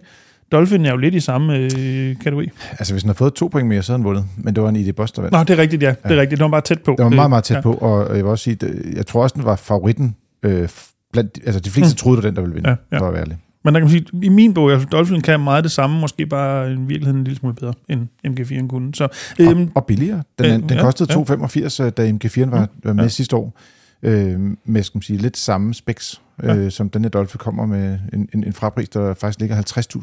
[0.52, 2.50] Dolphin er jo lidt i samme øh, kategori.
[2.80, 4.26] Altså, hvis han har fået to point mere, så har han vundet.
[4.38, 5.34] Men det var en ID Boss, der vandt.
[5.34, 5.90] Nå, det er rigtigt, ja.
[6.04, 6.22] Det er Ja.
[6.22, 6.40] rigtigt.
[6.40, 6.92] Det var bare tæt på.
[6.98, 7.62] Det var meget, meget tæt ja.
[7.62, 8.58] på, og jeg vil også sige,
[8.96, 10.16] jeg tror også, den var favoritten.
[10.44, 10.68] Øh,
[11.14, 11.94] blandt, altså, de fleste Mm.
[11.94, 11.98] mm.
[11.98, 13.38] troede, det var den, der ville vinde, Ja, ja, for at være ærlig.
[13.64, 16.26] Men der kan man sige, i min bog, altså, Dolphin kan meget det samme, måske
[16.26, 18.96] bare i virkeligheden en lille smule bedre, end MG4 kunne.
[18.96, 19.08] Så,
[19.40, 20.24] øhm, Og, og billigere.
[20.40, 21.20] Den, øh, øh, den ja, kostede ja.
[21.20, 23.08] 2,85, øh, da MG4'en var, var med Ja.
[23.10, 23.60] sidste år.
[24.04, 26.70] Øh, med skal man sige, lidt samme specs, øh, Ja.
[26.70, 29.56] som den her Dolphin kommer med en, en, en frapris, der faktisk ligger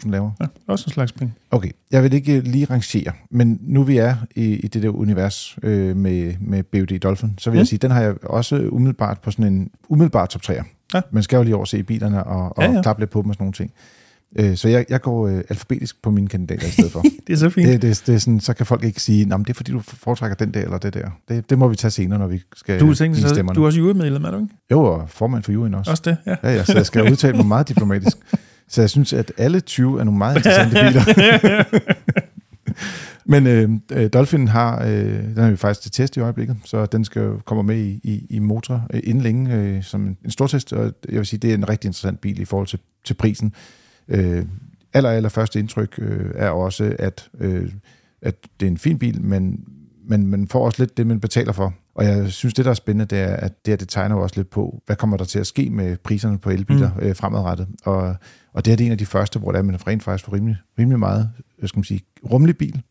[0.05, 0.33] 50.000 lavere.
[0.41, 1.33] ja, også en slags penge.
[1.51, 5.57] Okay, jeg vil ikke lige rangere, men nu vi er i, i det der univers
[5.63, 7.59] øh, med, med BUD Dolphin, så vil Mm.
[7.59, 10.65] jeg sige, den har jeg også umiddelbart på sådan en umiddelbart top 3'er.
[10.95, 11.01] Ja.
[11.11, 13.35] Man skal jo lige overse bilerne og, og Ja, ja, klappe lidt på dem og
[13.35, 13.71] sådan nogle ting.
[14.39, 17.01] Øh, så jeg, jeg går øh, alfabetisk på mine kandidater i stedet for.
[17.27, 17.69] Det er så fint.
[17.69, 19.81] det, det, det er sådan, så kan folk ikke sige, at det er fordi, du
[19.81, 21.09] foretrækker den der eller det der.
[21.29, 23.57] Det, det må vi tage senere, når vi skal du, tænkte, give så, stemmerne.
[23.57, 24.55] du er også jurymedlem, er du ikke?
[24.71, 25.91] Jo, og formand for juryen også.
[25.91, 26.35] Også det, ja.
[26.43, 28.17] Ja, ja, så jeg skal udtale mig meget diplomatisk.
[28.69, 31.03] Så jeg synes, at alle 20 er nogle meget interessante biler.
[33.27, 36.87] Men øh, øh, Dolphin har, øh, den har vi faktisk til test i øjeblikket, så
[36.87, 40.31] den skal komme med i, i, i motor øh, inden længe øh, som en, en
[40.31, 42.79] stor test, og jeg vil sige, det er en rigtig interessant bil i forhold til,
[43.05, 43.55] til prisen.
[44.09, 44.45] Øh,
[44.93, 47.71] aller, aller første indtryk øh, er også, at, øh,
[48.23, 49.65] at det er en fin bil, men,
[50.09, 51.75] men man får også lidt det, man betaler for.
[51.95, 54.23] Og jeg synes, det der er spændende, det er, at det, her, det tegner jo
[54.23, 57.07] også lidt på, hvad kommer der til at ske med priserne på elbiler mm.
[57.07, 57.69] øh, fremadrettet.
[57.85, 58.17] Og,
[58.53, 60.33] og det er det en af de første, hvor der er, man rent faktisk får
[60.35, 62.83] rimelig, rimelig meget, hvad skal man sige, rummelig bil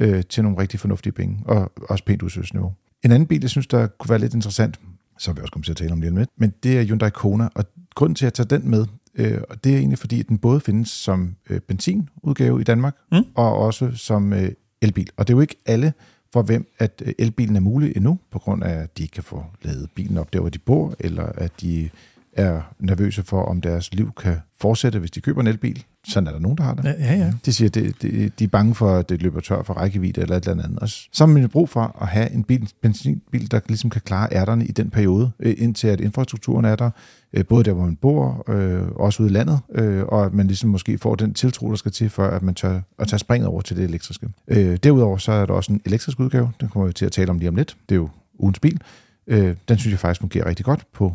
[0.00, 2.72] øh, til nogle rigtig fornuftige penge, og også pænt udstyrsniveau.
[3.04, 4.80] En anden bil, jeg synes, der kunne være lidt interessant,
[5.18, 7.10] som vi også kommer til at tale om lige om lidt, men det er Hyundai
[7.10, 10.28] Kona, og grunden til at tage den med, øh, og det er egentlig fordi, at
[10.28, 13.18] den både findes som øh, benzinudgave i Danmark, Mm.
[13.18, 13.24] mm.
[13.34, 14.50] og også som øh,
[14.82, 15.10] elbil.
[15.16, 15.92] Og det er jo ikke alle,
[16.32, 19.22] for hvem at øh, elbilen er mulig endnu, på grund af, at de ikke kan
[19.24, 21.90] få lavet bilen op der, hvor de bor, eller at de
[22.32, 25.84] er nervøse for, om deres liv kan fortsætte, hvis de køber en elbil.
[26.08, 26.84] Sådan er der nogen, der har det.
[26.84, 27.14] Ja, ja.
[27.14, 27.32] ja.
[27.44, 30.36] De siger, det, det, de er bange for, at det løber tør for rækkevidde eller
[30.36, 30.78] et eller andet.
[30.78, 34.00] Og så har man jo brug for at have en bil, benzinbil, der ligesom kan
[34.00, 36.90] klare ærterne i den periode, øh, indtil at infrastrukturen er der,
[37.32, 40.46] øh, både der, hvor man bor, øh, også ude i landet, øh, og at man
[40.46, 43.48] ligesom måske får den tiltro, der skal til, for at man tør at tage springet
[43.48, 44.28] over til det elektriske.
[44.48, 47.30] Øh, derudover så er der også en elektrisk udgave, den kommer vi til at tale
[47.30, 47.76] om lige om lidt.
[47.88, 48.08] Det er jo
[48.38, 48.80] ugens bil.
[49.26, 51.14] Øh, den synes jeg faktisk fungerer rigtig godt på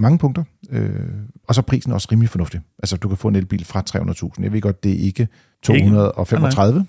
[0.00, 0.44] mange punkter.
[0.70, 0.90] Øh,
[1.48, 2.60] og så er prisen også rimelig fornuftig.
[2.78, 3.82] Altså, du kan få en elbil fra
[4.38, 4.42] 300.000.
[4.42, 5.28] Jeg ved godt, det er ikke
[5.62, 6.86] 235.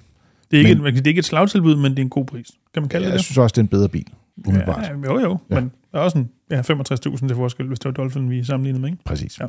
[0.52, 2.26] Det er, ikke, Men- et, det er ikke et slagtilbud, men det er en god
[2.26, 2.48] pris.
[2.74, 3.26] Kan man kalde Jeg det det?
[3.26, 4.08] synes også, det er en bedre bil,
[4.48, 4.82] umiddelbart.
[4.84, 4.88] Ja.
[4.90, 5.38] Ja, jo, jo.
[5.50, 5.56] Ja.
[5.60, 8.82] Men der er også en ja, 65.000 til forskel, hvis det var Dolphin, vi sammenlignede
[8.82, 9.04] med, ikke?
[9.04, 9.40] Præcis.
[9.40, 9.46] Ja.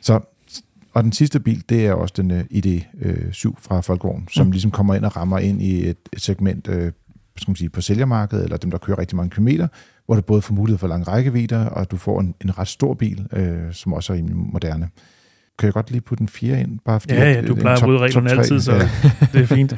[0.00, 0.20] Så,
[0.94, 4.48] og den sidste bil, det er også den uh, ID7 fra Volkswagen, som Mm.
[4.48, 4.52] mm.
[4.52, 6.74] ligesom kommer ind og rammer ind i et, et segment uh,
[7.36, 9.68] skal man sige, på sælgermarkedet, eller dem, der kører rigtig mange kilometer,
[10.08, 12.94] hvor du både får mulighed for lang rækkevidde, og du får en, en ret stor
[12.94, 14.88] bil, øh, som også er rimelig moderne.
[15.58, 16.78] Kan jeg godt lige putte den fire ind?
[16.84, 18.88] Bare fordi, Ja, at, ja, du øh, en plejer at bryde reglerne altid, så ja.
[19.32, 19.70] det er fint.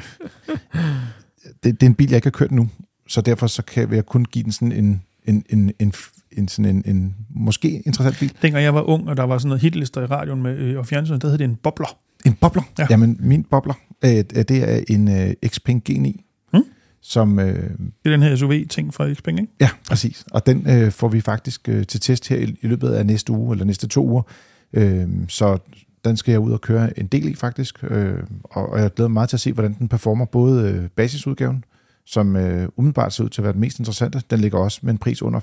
[1.63, 2.69] det, det er en bil, jeg ikke har kørt nu,
[3.07, 5.93] så derfor så kan jeg kun give den sådan en, en, en, en,
[6.31, 8.33] en, sådan en, en måske interessant bil.
[8.41, 10.85] Dengang jeg var ung, og der var sådan noget hitlister i radioen med, øh, og
[10.87, 11.97] fjernsynet, der hed det en bobler.
[12.25, 12.63] En bobler?
[12.77, 12.83] Ja.
[12.83, 12.87] Ja.
[12.89, 13.73] Jamen, min bobler,
[14.05, 16.30] øh, øh, det er en øh, Xpeng G9, Hmm.
[17.01, 17.39] Som...
[17.39, 19.53] Øh, Det er den her SUV-ting fra Xpeng, ikke?
[19.59, 20.25] ja, præcis.
[20.31, 23.31] Og den øh, får vi faktisk øh, til test her i, i løbet af næste
[23.31, 24.21] uge, eller næste to uger.
[24.73, 25.57] Øh, så
[26.05, 27.83] den skal jeg ud og køre en del i, faktisk.
[27.83, 30.25] Øh, og, og jeg glæder mig meget til at se, hvordan den performer.
[30.25, 31.63] Både øh, basisudgaven,
[32.05, 34.21] som øh, umiddelbart ser ud til at være den mest interessante.
[34.29, 35.39] Den ligger også med en pris under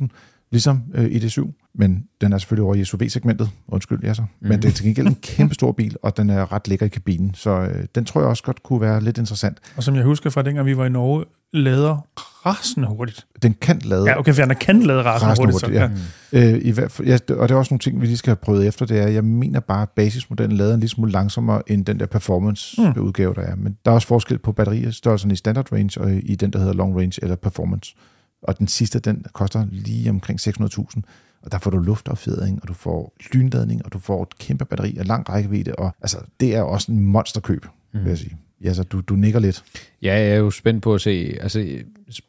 [0.00, 0.06] 500.000,
[0.52, 1.52] ligesom øh, ID7.
[1.74, 3.50] Men den er selvfølgelig over i SUV-segmentet.
[3.68, 4.22] Undskyld, ja så.
[4.40, 4.60] Men Mhm.
[4.60, 7.34] det er til gengæld en kæmpe stor bil, og den er ret lækker i kabinen.
[7.34, 9.58] Så øh, den tror jeg også godt kunne være lidt interessant.
[9.76, 12.06] Og som jeg husker fra dengang vi var i Norge, lader
[12.46, 13.26] rasende hurtigt.
[13.42, 15.60] Den kan lade Ja, okay, for den kan lade rasende Rasende hurtigt.
[15.60, 16.52] Så, hurtigt, ja.
[16.54, 18.36] Øh, i hvert fald, ja, og det er også nogle ting, vi lige skal have
[18.36, 21.84] prøvet efter, det er, jeg mener bare, at basismodellen lader en lille smule langsommere end
[21.84, 23.56] den der performance-udgave, der er.
[23.56, 26.72] Men der er også forskel på batteriestørrelsen i standard range og i den, der hedder
[26.72, 27.94] long range eller performance.
[28.42, 31.00] Og den sidste, den koster lige omkring 600.000.
[31.42, 34.96] Og der får du luftaffjedring, og du får lynladning, og du får et kæmpe batteri
[34.98, 35.74] af lang rækkevidde.
[35.74, 38.00] Og altså, det er også en monsterkøb, mm.
[38.00, 38.36] vil jeg sige.
[38.64, 39.64] Ja, så du, du nikker lidt.
[40.02, 41.36] Ja, jeg er jo spændt på at se.
[41.40, 41.78] Altså,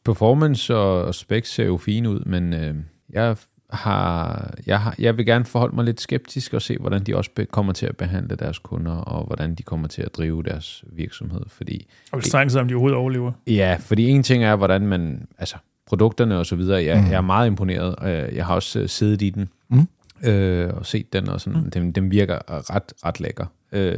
[0.05, 2.75] performance og, og specs ser jo fine ud, men øh,
[3.09, 3.35] jeg
[3.69, 7.31] har, jeg har, jeg vil gerne forholde mig lidt skeptisk og se, hvordan de også
[7.35, 10.83] be- kommer til at behandle deres kunder, og hvordan de kommer til at drive deres
[10.91, 11.41] virksomhed.
[11.47, 13.31] Fordi, Og det strengt sig, om de overhovedet overlever.
[13.47, 15.55] ja, fordi en ting er, hvordan man, altså
[15.91, 17.05] produkterne og så videre, jeg, Mm.
[17.09, 17.95] jeg er meget imponeret,
[18.35, 19.87] jeg, har også øh, siddet i den, Mm.
[20.29, 21.71] øh, og set den, og sådan, Mm.
[21.71, 22.37] den, den virker
[22.75, 23.45] ret, ret lækker.
[23.71, 23.95] Øh,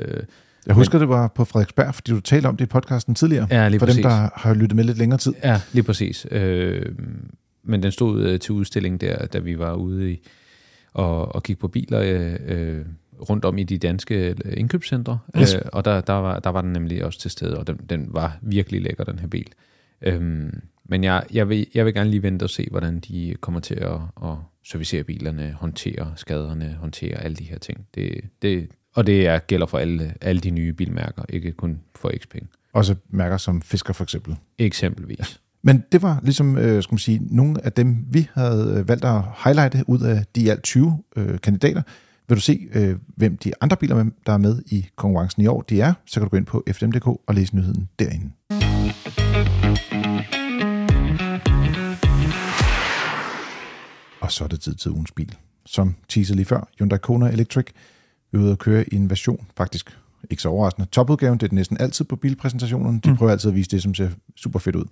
[0.68, 3.48] Jeg husker, det var på Frederiksberg, fordi du talte om det i podcasten tidligere.
[3.52, 4.02] ja, lige For præcis.
[4.04, 5.34] dem, der har lyttet med lidt længere tid.
[5.44, 6.28] Ja, lige præcis.
[6.32, 6.86] Øh,
[7.64, 10.28] men den stod øh, til udstilling der, da vi var ude i
[10.94, 12.86] og, og kigge på biler øh, øh,
[13.30, 15.20] rundt om i de danske indkøbscentre.
[15.38, 15.56] Yes.
[15.56, 18.08] Øh, og der, der, var, der var den nemlig også til stede, og den, den
[18.12, 19.48] var virkelig lækker, den her bil.
[20.04, 23.60] Øhm, men jeg, jeg, vil, jeg vil gerne lige vente og se, hvordan de kommer
[23.60, 24.36] til at, at
[24.66, 27.88] servicere bilerne, håndtere skaderne, håndtere alle de her ting.
[27.96, 32.12] Det, det, og det er, gælder for alle, alle de nye bilmærker, ikke kun for
[32.20, 32.50] Xpeng.
[32.74, 34.36] Også mærker som Fisker for eksempel.
[34.58, 35.40] Eksempelvis.
[35.62, 39.06] Men det var ligesom, øh, skal man sige, nogle af dem, vi havde øh, valgt
[39.06, 41.82] at highlighte ud af de i alt 20 øh, kandidater.
[42.28, 45.62] Vil du se, øh, hvem de andre biler, der er med i konkurrencen i år,
[45.62, 48.32] de er, så kan du gå ind på fdm.dk og læse nyheden derinde.
[54.34, 55.36] Så er det tid til ugens bil.
[55.66, 57.66] Som teaser lige før, Hyundai Kona Electric
[58.32, 59.98] vi er ude at køre i en version, faktisk
[60.30, 60.88] ikke så overraskende.
[60.92, 63.00] Topudgaven, det er det næsten altid på bilpræsentationerne.
[63.04, 63.18] De Mm.
[63.18, 64.86] prøver altid at vise det, som ser super fedt ud.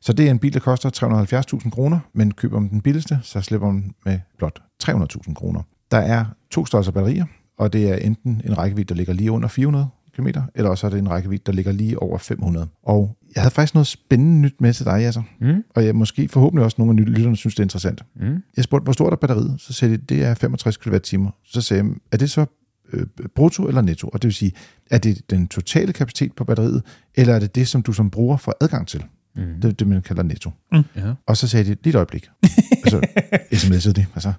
[0.00, 3.40] Så det er en bil, der koster 370.000 kroner, men køber man den billigste, så
[3.40, 5.62] slipper man med blot 300.000 kroner.
[5.90, 7.26] Der er to størrelser batterier,
[7.58, 10.90] og det er enten en rækkevidde, der ligger lige under 400 km, eller også er
[10.90, 12.68] det en rækkevidde, der ligger lige over 500.
[12.82, 15.22] Og jeg havde faktisk noget spændende nyt med til dig, altså.
[15.40, 15.64] Mm?
[15.74, 18.02] Og jeg måske forhåbentlig også nogle af lytterne synes, det er interessant.
[18.16, 18.42] Mm?
[18.56, 19.54] Jeg spurgte, hvor stort er batteriet?
[19.58, 21.28] Så sagde de, det er 65 kWh.
[21.44, 22.46] Så sagde jeg, er det så
[22.92, 24.08] øh, brutto eller netto?
[24.08, 24.52] Og det vil sige,
[24.90, 26.82] er det den totale kapacitet på batteriet,
[27.14, 29.04] eller er det det, som du som bruger får adgang til?
[29.36, 29.60] Mm.
[29.62, 30.50] Det er det, man kalder netto.
[30.72, 31.14] Ja.
[31.26, 32.30] Og så sagde de, lige et øjeblik.
[32.84, 33.06] altså,
[33.52, 34.06] sms'ede de.
[34.14, 34.32] Altså,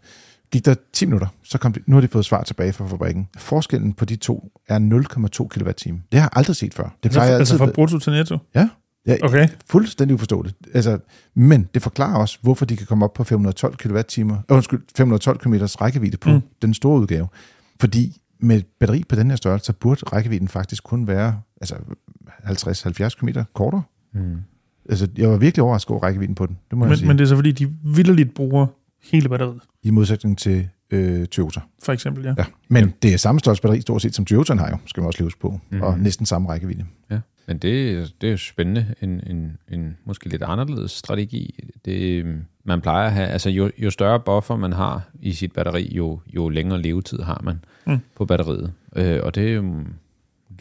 [0.51, 3.27] gik der 10 minutter, så kom de, nu har de fået svar tilbage fra fabrikken.
[3.37, 5.67] Forskellen på de to er 0,2 kWh.
[6.11, 6.83] Det har jeg aldrig set før.
[6.83, 7.65] Det Altså, plejer altså altid...
[7.65, 8.37] fra brutto til netto?
[8.55, 8.69] Ja,
[9.07, 9.47] ja Okay.
[9.69, 10.55] fuldstændig uforståeligt.
[10.73, 10.99] Altså,
[11.35, 15.37] men det forklarer også, hvorfor de kan komme op på 512 kWh, øh, undskyld, 512
[15.39, 16.41] km rækkevidde på Mm.
[16.61, 17.27] den store udgave.
[17.79, 21.75] Fordi med et batteri på den her størrelse, så burde rækkevidden faktisk kun være altså
[22.43, 23.83] 50-70 km kortere.
[24.13, 24.37] Mm.
[24.89, 26.57] Altså, jeg var virkelig overrasket over rækkevidden på den.
[26.69, 27.07] Det må jeg Men, sige.
[27.07, 28.67] men det er så fordi, de vildt bruger
[29.11, 31.59] hele batteriet, I modsætning til øh, Toyota.
[31.83, 32.33] for eksempel, ja.
[32.37, 32.45] Ja.
[32.67, 35.23] Men det er samme størrelse batteri stort set som Toyota har jo, skal man også
[35.23, 35.49] leve på.
[35.49, 35.77] Mhm.
[35.77, 35.81] Mm.
[35.81, 36.85] Og næsten samme rækkevidde.
[37.11, 38.85] Ja, men det, det er jo spændende.
[39.01, 41.59] En, en, en måske lidt anderledes strategi.
[41.85, 42.25] Det,
[42.63, 46.19] man plejer at have, altså jo, jo større buffer man har i sit batteri, jo,
[46.35, 47.97] jo længere levetid har man Mm.
[48.17, 48.73] på batteriet.
[48.95, 49.87] Øh, og det um,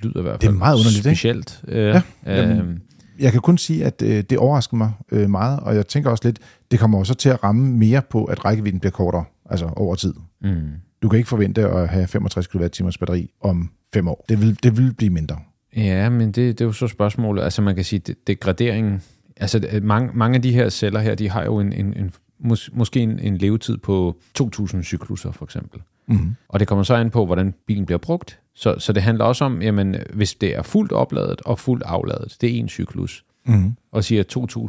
[0.02, 1.16] lyder i hvert Det er fald meget underligt, ikke?
[1.16, 1.61] specielt.
[1.68, 2.78] Øh, Ja, ja, jamen, øh,
[3.20, 6.24] Jeg kan kun sige, at øh, det overrasker mig øh, meget, og jeg tænker også
[6.24, 6.38] lidt,
[6.70, 10.14] det kommer også til at ramme mere på, at rækkevidden bliver kortere, altså over tid.
[10.40, 10.70] mm.
[11.02, 14.24] Du kan ikke forvente at have 65 kWh batteri om fem år.
[14.28, 15.37] Det vil, det vil blive mindre.
[15.76, 17.42] Ja, men det, det er jo så spørgsmålet.
[17.42, 19.02] Altså man kan sige, det, det er graderingen.
[19.37, 22.70] Altså mange, mange af de her celler her, de har jo en, en, en mås,
[22.72, 25.81] måske en, en levetid på 2.000 cykluser for eksempel.
[26.07, 26.35] Mm.
[26.48, 28.40] Og det kommer så an på, hvordan bilen bliver brugt.
[28.54, 32.37] Så, så det handler også om, jamen, hvis det er fuldt opladet og fuldt afladet,
[32.40, 33.24] det er en cyklus.
[33.46, 33.74] Mm.
[33.92, 34.24] og siger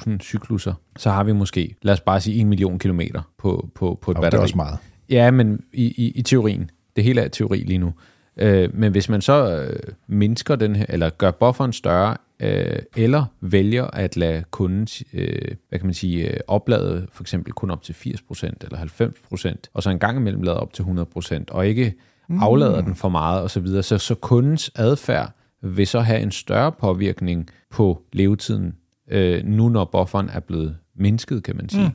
[0.09, 3.99] 2.000 cykluser, så har vi måske, lad os bare sige 1 million kilometer på, på,
[4.01, 4.41] på et Og det er batteri.
[4.41, 4.77] også meget.
[5.09, 6.69] Ja, men i, i, i teorien.
[6.95, 7.93] Det hele er teori lige nu.
[8.37, 13.25] Øh, men hvis man så øh, mindsker den her, eller gør bufferen større, øh, eller
[13.41, 17.83] vælger at lade kunden, øh, hvad kan man sige, øh, oplade for eksempel kun op
[17.83, 21.93] til 80% eller 90%, og så en gang imellem lader op til 100%, og ikke
[22.29, 23.83] aflader den for meget osv., så, videre.
[23.83, 28.73] så, så kundens adfærd vil så have en større påvirkning på levetiden,
[29.11, 31.85] øh, nu når bufferen er blevet mindsket, kan man sige.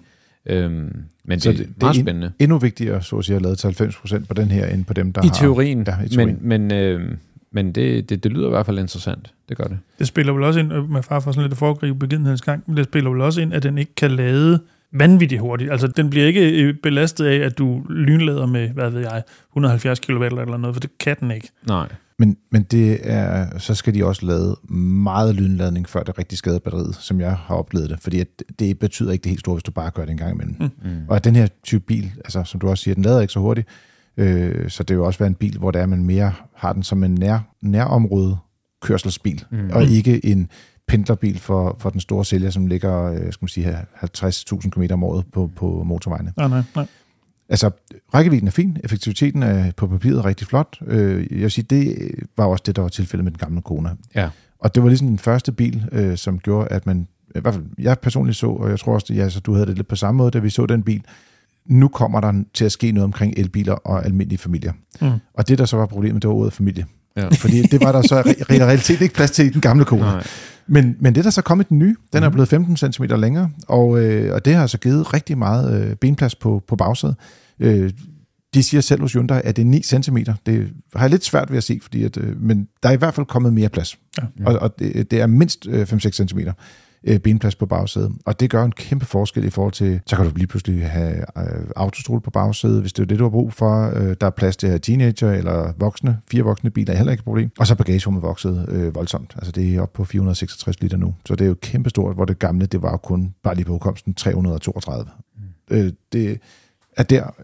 [0.46, 0.53] Mm.
[0.53, 2.33] Øhm, men Så det, det- det det er meget er en- spændende.
[2.38, 5.12] Endnu vigtigere, så at sige, at lade til 90% på den her, end på dem,
[5.12, 5.35] der I har...
[5.35, 6.38] teorien, Ja, i teorien.
[6.40, 7.11] men, men, øh,
[7.53, 9.33] men det, det, det lyder i hvert fald interessant.
[9.48, 9.79] Det gør det.
[9.98, 12.62] Det spiller vel også ind, øh, med far for sådan lidt at foregribe begivenhedens gang,
[12.66, 14.61] men det spiller vel også ind, at den ikke kan lade
[14.92, 15.70] vanvittigt hurtigt.
[15.72, 19.22] Altså, den bliver ikke øh, belastet af, at du lynlader med, hvad ved jeg,
[19.53, 21.48] 170 kW eller noget, for det kan den ikke.
[21.68, 21.88] Nej.
[22.18, 26.59] Men, men det er, så skal de også lade meget lynladning, før det rigtig skader
[26.59, 28.00] batteriet, som jeg har oplevet det.
[28.00, 30.35] Fordi at det betyder ikke det helt store, hvis du bare gør det en gang
[30.35, 30.57] imellem.
[30.61, 30.90] Mm.
[30.90, 31.00] Mm.
[31.09, 33.40] Og at den her type bil, altså som du også siger, den lader ikke så
[33.40, 33.68] hurtigt.
[34.16, 36.83] Øh, så det vil også være en bil, hvor det er, man mere har den
[36.83, 38.37] som en nær, nærområde
[38.83, 39.70] kørselsbil, mm.
[39.72, 40.48] og ikke en
[40.88, 45.05] pendlerbil for, for den store sælger, som ligger øh, skal man sige, 50.000 km om
[45.05, 46.33] året på, på motorvejene.
[46.37, 46.87] Nej, nej, nej.
[47.55, 47.71] Altså,
[48.14, 50.79] rækkevidden er fin, effektiviteten er på papiret rigtig flot.
[50.87, 51.97] Øh, jeg vil sige, det
[52.37, 53.90] var også det, der var tilfældet med den gamle Kona.
[54.14, 54.29] Ja.
[54.59, 57.64] Og det var ligesom den første bil, øh, som gjorde, at man, i hvert fald
[57.79, 59.97] jeg personligt så, og jeg tror også, at ja, så du havde det lidt på
[59.97, 61.03] samme måde, da vi så den bil,
[61.67, 64.73] nu kommer der til at ske noget omkring elbiler og almindelige familier.
[65.01, 65.11] Mm.
[65.35, 66.87] Og det, der så var problemet, det var ordet familie.
[67.17, 67.29] Ja.
[67.29, 70.03] Fordi det var der så i realitet ikke plads til i den gamle Kona.
[70.03, 70.27] Nej.
[70.67, 71.97] Men, men det er der så kommet den nye.
[72.12, 72.33] Den er Mhm.
[72.35, 76.35] blevet 15 cm længere, og, øh, og det har altså givet rigtig meget øh, benplads
[76.35, 77.17] på, på bagsædet.
[77.61, 77.90] Øh,
[78.55, 80.17] de siger selv hos Hyundai, at det er 9 cm.
[80.47, 82.97] Det har jeg lidt svært ved at se, fordi at, øh, men der er i
[82.97, 83.99] hvert fald kommet mere plads.
[84.19, 84.25] Ja.
[84.47, 86.38] Og, og det, det er mindst øh, 5-6 cm
[87.05, 88.12] øh, benplads på bagsædet.
[88.27, 91.17] Og det gør en kæmpe forskel i forhold til, så kan du lige pludselig have
[91.17, 93.93] øh, autostol på bagsædet, hvis det er det, du har brug for.
[93.97, 96.19] Øh, der er plads til at have teenager eller voksne.
[96.31, 97.51] Fire voksne biler er heller ikke et problem.
[97.59, 99.33] Og så er bagagerummet vokset øh, voldsomt.
[99.37, 101.14] Altså det er oppe på 466 liter nu.
[101.27, 103.64] Så det er jo kæmpe stort, hvor det gamle, det var jo kun, bare lige
[103.64, 105.11] på udkomsten, 332.
[105.37, 105.43] Mm.
[105.71, 106.40] Øh, det
[106.97, 107.35] er der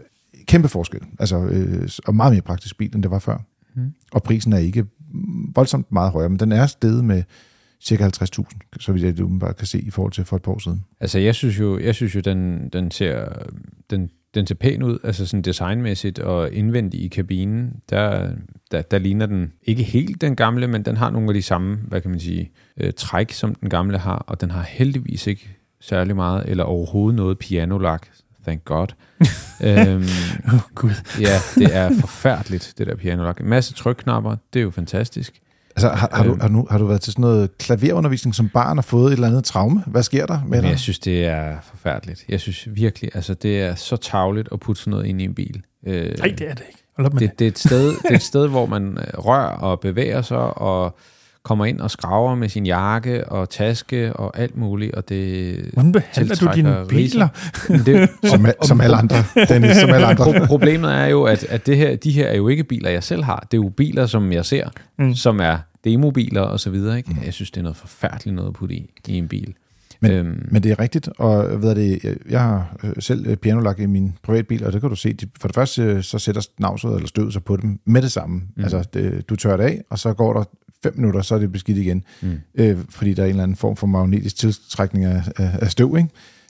[0.47, 1.01] kæmpe forskel.
[1.19, 3.39] Altså, øh, og meget mere praktisk bil, end det var før.
[3.75, 3.95] Mm.
[4.13, 4.85] Og prisen er ikke
[5.55, 7.23] voldsomt meget højere, men den er steget med
[7.83, 8.45] cirka 50.000,
[8.81, 10.85] så vidt jeg umiddelbart kan se i forhold til for et par år siden.
[11.01, 13.29] Altså, jeg synes jo, jeg synes jo den, den, ser,
[13.91, 17.73] den, den ser pæn ud, altså sådan designmæssigt og indvendigt i kabinen.
[17.91, 18.31] Der,
[18.71, 21.77] der, der ligner den ikke helt den gamle, men den har nogle af de samme,
[21.77, 25.49] hvad kan man sige, øh, træk, som den gamle har, og den har heldigvis ikke
[25.81, 28.07] særlig meget, eller overhovedet noget pianolak.
[28.47, 28.87] Thank God.
[29.61, 30.03] øhm,
[30.47, 30.91] Åh, oh, Gud.
[31.21, 33.41] ja, det er forfærdeligt, det der pianolak.
[33.41, 35.41] En masse trykknapper, det er jo fantastisk.
[35.77, 36.41] Altså, har, har, du, Øhm.
[36.41, 39.29] har, du, har du været til sådan noget klaverundervisning som barn og fået et eller
[39.29, 39.85] andet traume?
[39.87, 40.71] Hvad sker der med Men dig?
[40.71, 42.25] jeg synes, det er forfærdeligt.
[42.29, 45.35] Jeg synes virkelig, altså det er så tavligt at putte sådan noget ind i en
[45.35, 45.63] bil.
[45.87, 46.83] Øh, Nej, det er det ikke.
[46.97, 47.31] Hold op med det.
[47.31, 50.23] det, det, er et sted, det er et sted, hvor man øh, rører og bevæger
[50.23, 50.99] sig og
[51.45, 55.93] kommer ind og skraver med sin jakke og taske og alt muligt, og det Hvordan
[55.93, 57.29] behandler du dine biler?
[57.69, 59.17] Men det, Som, som alle andre,
[59.49, 60.25] Dennis, som alle andre.
[60.25, 63.05] Pro- problemet er jo, at, at det her, de her er jo ikke biler, jeg
[63.05, 63.47] selv har.
[63.51, 65.15] Det er jo biler, som jeg ser, Mm.
[65.15, 66.97] som er demobiler og så videre.
[66.97, 67.17] Ikke?
[67.25, 69.55] Jeg synes, det er noget forfærdeligt noget at putte i, i en bil.
[70.01, 73.37] Men- øhm, Men det er rigtigt, og ved det, jeg- jeg har øh, selv øh,
[73.37, 76.19] pianolak i min privatbil, og det kan du se, de, for det første øh, så
[76.19, 78.37] sætter snavset eller støvet sig på dem med det samme.
[78.57, 78.63] Mm.
[78.63, 80.45] Altså, det, du tør det af, og så går der
[80.83, 82.39] fem minutter, så er det beskidt igen, Mm.
[82.55, 85.97] øh, fordi der er en eller anden form for magnetisk tiltrækning af, af, af støv,
[85.97, 86.09] ikke?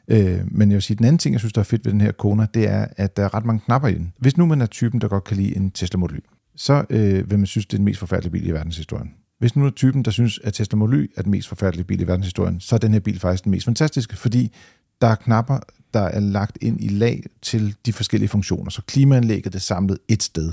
[0.09, 2.01] Øh, men jeg vil sige, den anden ting, jeg synes, der er fedt ved den
[2.01, 4.13] her Kona, det er, at der er ret mange knapper i den.
[4.19, 6.21] Hvis nu man er typen, der godt kan lide en Tesla Model Y,
[6.57, 9.11] så øh, vil man synes, det er den mest forfærdelige bil i verdenshistorien.
[9.39, 12.01] Hvis nu er typen, der synes, at Tesla Model Y er den mest forfærdelige bil
[12.01, 14.53] i verdenshistorien, så er den her bil faktisk den mest fantastiske, fordi
[15.01, 15.59] der er knapper,
[15.95, 18.71] der er lagt ind i lag til de forskellige funktioner.
[18.71, 20.53] Så klimaanlægget er samlet et sted.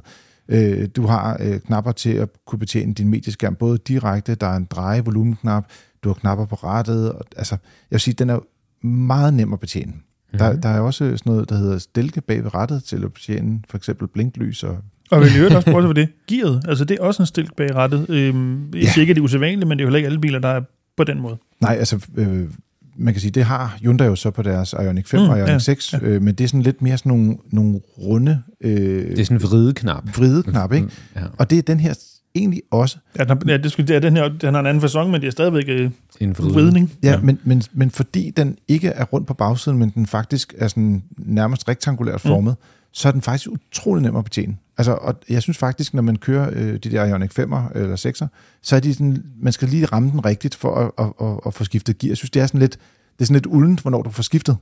[0.50, 4.56] Øh, du har øh, knapper til at kunne betjene din medieskærm, både direkte, der er
[4.56, 5.66] en dreje volumenknap,
[6.04, 7.12] du har knapper på rattet.
[7.12, 8.40] Og, altså, jeg vil sige, den er
[8.88, 9.92] meget nem at betjene.
[9.92, 10.40] Mm-hmm.
[10.40, 13.60] Der, der er også sådan noget, der hedder stilke bag ved rattet til at betjene
[13.70, 14.78] for eksempel blinklys og
[15.12, 16.10] Og vil i øvrigt også prøve for det.
[16.28, 18.10] Gearet, altså det er også en stilk bag rattet.
[18.10, 18.90] Øhm, Ja.
[19.00, 20.62] ikke, det er usædvanligt, men det er jo heller ikke alle biler, der er
[20.98, 21.38] på den måde.
[21.62, 22.50] Nej, altså, øh,
[22.98, 25.38] man kan sige, det har Hyundai jo så på deres Ioniq 5 Mm, mm, og
[25.38, 26.00] Ioniq ja, 6, ja.
[26.02, 29.38] Øh, men det er sådan lidt mere sådan nogle, nogle runde, øh, det er sådan
[29.38, 30.18] en vrideknap.
[30.18, 30.88] vrideknap, ikke?
[31.16, 31.94] Ja, Og det er den her
[32.36, 32.98] egentlig også.
[33.18, 35.12] Ja, den, har, ja, det, skulle, det er den her, den har en anden fasong,
[35.12, 36.94] men det er stadigvæk øh, en vridning.
[37.04, 37.22] Ja, ja.
[37.22, 41.04] Men, men, men fordi den ikke er rundt på bagsiden, men den faktisk er sådan
[41.18, 42.90] nærmest rektrangulært formet, mm.
[42.94, 44.56] så er den faktisk utrolig nem at betjene.
[44.78, 48.28] Altså, og jeg synes faktisk, når man kører øh, de der Ioniq 5'er eller 6'er,
[48.62, 51.54] så er de sådan, man skal lige ramme den rigtigt for at, at, at, at
[51.54, 52.10] få skiftet gear.
[52.10, 52.72] Jeg synes, det er sådan lidt,
[53.18, 54.58] det er sådan lidt uldent, hvornår du får skiftet.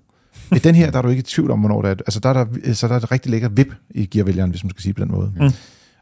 [0.55, 1.95] I den her, der er du ikke i tvivl om, hvornår det er.
[1.95, 4.69] Altså, der er der, så der er et rigtig lækkert vip i gearvælgeren, hvis man
[4.69, 5.33] skal sige på den måde.
[5.35, 5.49] Mm.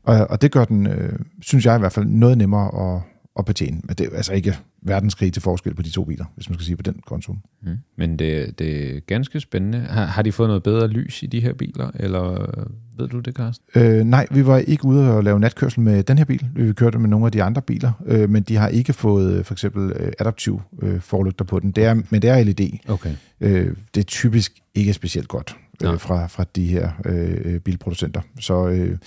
[0.04, 3.02] Og, og det gør den, øh, synes jeg i hvert fald, noget nemmere at,
[3.40, 3.82] at betjene.
[3.84, 6.66] Men det er altså ikke verdenskrig til forskel på de to biler, hvis man skal
[6.66, 7.36] sige på den konto.
[7.64, 7.78] Mm.
[7.98, 9.80] Men det, det er ganske spændende.
[9.80, 12.56] Har, har de fået noget bedre lys i de her biler, eller
[12.98, 13.82] ved du det, Carsten?
[13.82, 16.48] Øh, nej, vi var ikke ude og lave natkørsel med den her bil.
[16.56, 19.46] Vi kørte med nogle af de andre biler, øh, men de har ikke fået øh,
[19.46, 21.72] for eksempel øh, adaptiv øh, forlygter på den.
[21.72, 22.70] Det er, men det er LED.
[22.88, 23.16] Okay.
[23.42, 28.22] Øh, det er typisk ikke specielt godt øh, fra, fra de her øh, bilproducenter.
[28.40, 28.98] Så øh,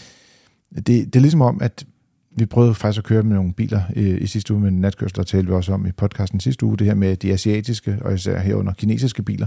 [0.76, 1.86] det, det er ligesom om, at
[2.36, 5.22] vi prøvede faktisk at køre med nogle biler øh, i sidste uge med natkørsel, der
[5.22, 8.38] talte vi også om i podcasten sidste uge, det her med de asiatiske, og især
[8.38, 9.46] herunder kinesiske biler,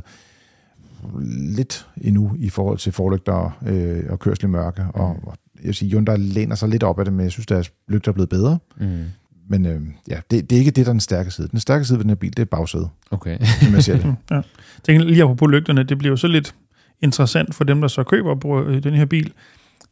[1.55, 4.89] lidt endnu i forhold til forlygter øh, og kørsel i mørke, mm.
[5.01, 7.45] og, og jeg vil sige, Hyundai læner sig lidt op af det, men jeg synes,
[7.45, 8.59] deres lygter er blevet bedre.
[8.79, 9.03] Mm.
[9.49, 11.47] Men øh, ja, det, det er ikke det, der er den stærke side.
[11.47, 12.89] Den stærke side ved den her bil, det er bagsædet.
[13.11, 13.37] Okay.
[13.61, 14.15] som jeg ser det.
[14.31, 14.41] ja.
[14.83, 16.55] Tænk lige på lygterne, det bliver jo så lidt
[17.01, 19.33] interessant for dem, der så køber øh, den her bil,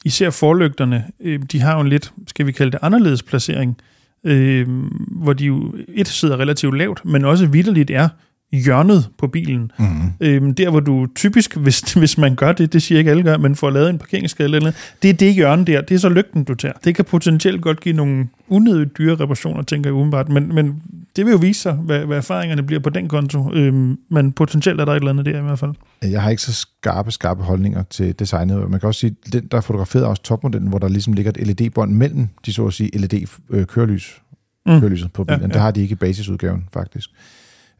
[0.04, 3.76] især forlygterne, øh, de har jo en lidt, skal vi kalde det, anderledes placering,
[4.24, 4.66] øh,
[5.10, 8.08] hvor de jo et sidder relativt lavt, men også vidderligt er
[8.52, 9.72] hjørnet på bilen.
[9.78, 9.86] Mm.
[10.20, 13.36] Øhm, der, hvor du typisk, hvis, hvis man gør det, det siger ikke alle gør,
[13.36, 14.72] men får lavet en parkeringsskade eller
[15.02, 16.74] det er det hjørne der, det er så lygten, du tager.
[16.84, 20.82] Det kan potentielt godt give nogle unødigt dyre reparationer, tænker jeg umiddelbart, men, men
[21.18, 24.80] det vil jo vise sig, hvad, hvad erfaringerne bliver på den konto, øhm, men potentielt
[24.80, 25.72] er der et eller andet der i hvert fald.
[26.02, 28.70] Jeg har ikke så skarpe, skarpe holdninger til designet.
[28.70, 31.46] Man kan også sige, den der er fotograferet også topmodellen, hvor der ligesom ligger et
[31.46, 34.22] LED-bånd mellem de så at sige LED-kørelys,
[34.66, 34.80] mm.
[34.80, 35.40] kørelyset på bilen.
[35.40, 35.52] Ja, ja.
[35.52, 37.10] Det har de ikke i basisudgaven, faktisk.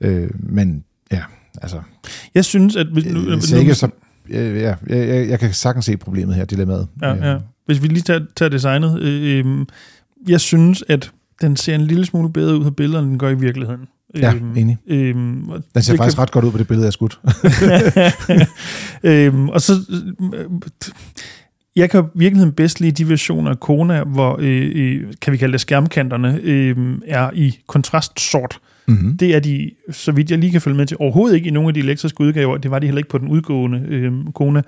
[0.01, 1.22] Øh, men ja,
[1.62, 1.80] altså...
[2.34, 2.86] Jeg synes, at...
[2.86, 3.89] Hvis, nu, nu, ikke, så,
[4.30, 6.89] ja, jeg, jeg, jeg kan sagtens se problemet her, dilemmaet.
[7.03, 7.39] Ja, ja.
[7.66, 9.01] Hvis vi lige tager, tager designet.
[9.03, 9.66] Øh, øh,
[10.28, 13.28] jeg synes, at den ser en lille smule bedre ud på billederne, end den gør
[13.28, 13.80] i virkeligheden.
[14.16, 14.78] Ja, øhm, enig.
[14.86, 16.22] Øhm, den ser faktisk kan...
[16.22, 17.20] ret godt ud på det billede, jeg har skudt.
[19.12, 19.72] øhm, og så...
[21.76, 25.53] Jeg kan virkeligheden bedst lide de versioner af Kona, hvor, øh, øh, kan vi kalde
[25.53, 26.76] det skærmkanterne, øh,
[27.07, 28.61] er i kontrast sort.
[28.89, 29.16] Mm-hmm.
[29.16, 31.68] Det er de, så vidt jeg lige kan følge med til, overhovedet ikke i nogle
[31.68, 32.57] af de elektriske udgaver.
[32.57, 34.62] Det var de heller ikke på den udgående øh, Kona.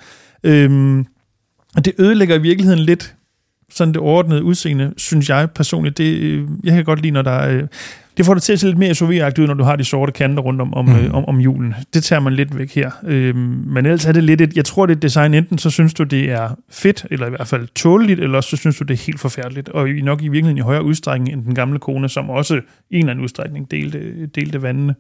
[0.45, 1.05] Øh,
[1.77, 3.15] og det ødelægger i virkeligheden lidt
[3.71, 5.99] sådan det ordnede udseende, synes jeg personligt.
[5.99, 7.57] Det, øh, jeg kan godt lide, når der er...
[7.57, 7.63] Øh,
[8.17, 10.13] det får det til at se lidt mere SUV-agtigt ud, når du har de sorte
[10.13, 10.97] kanter rundt om, om, mm.
[10.97, 11.75] øh, om, om julen.
[11.95, 12.91] Det tager man lidt væk her.
[13.07, 14.57] Øh, men ellers er det lidt et...
[14.57, 17.47] Jeg tror, det er design, enten så synes du, det er fedt, eller i hvert
[17.47, 19.69] fald tåleligt, eller så synes du, det er helt forfærdeligt.
[19.69, 22.61] Og nok i virkeligheden i højere udstrækning end den gamle kone, som også i
[22.95, 24.95] en eller anden udstrækning delte, delte vandene.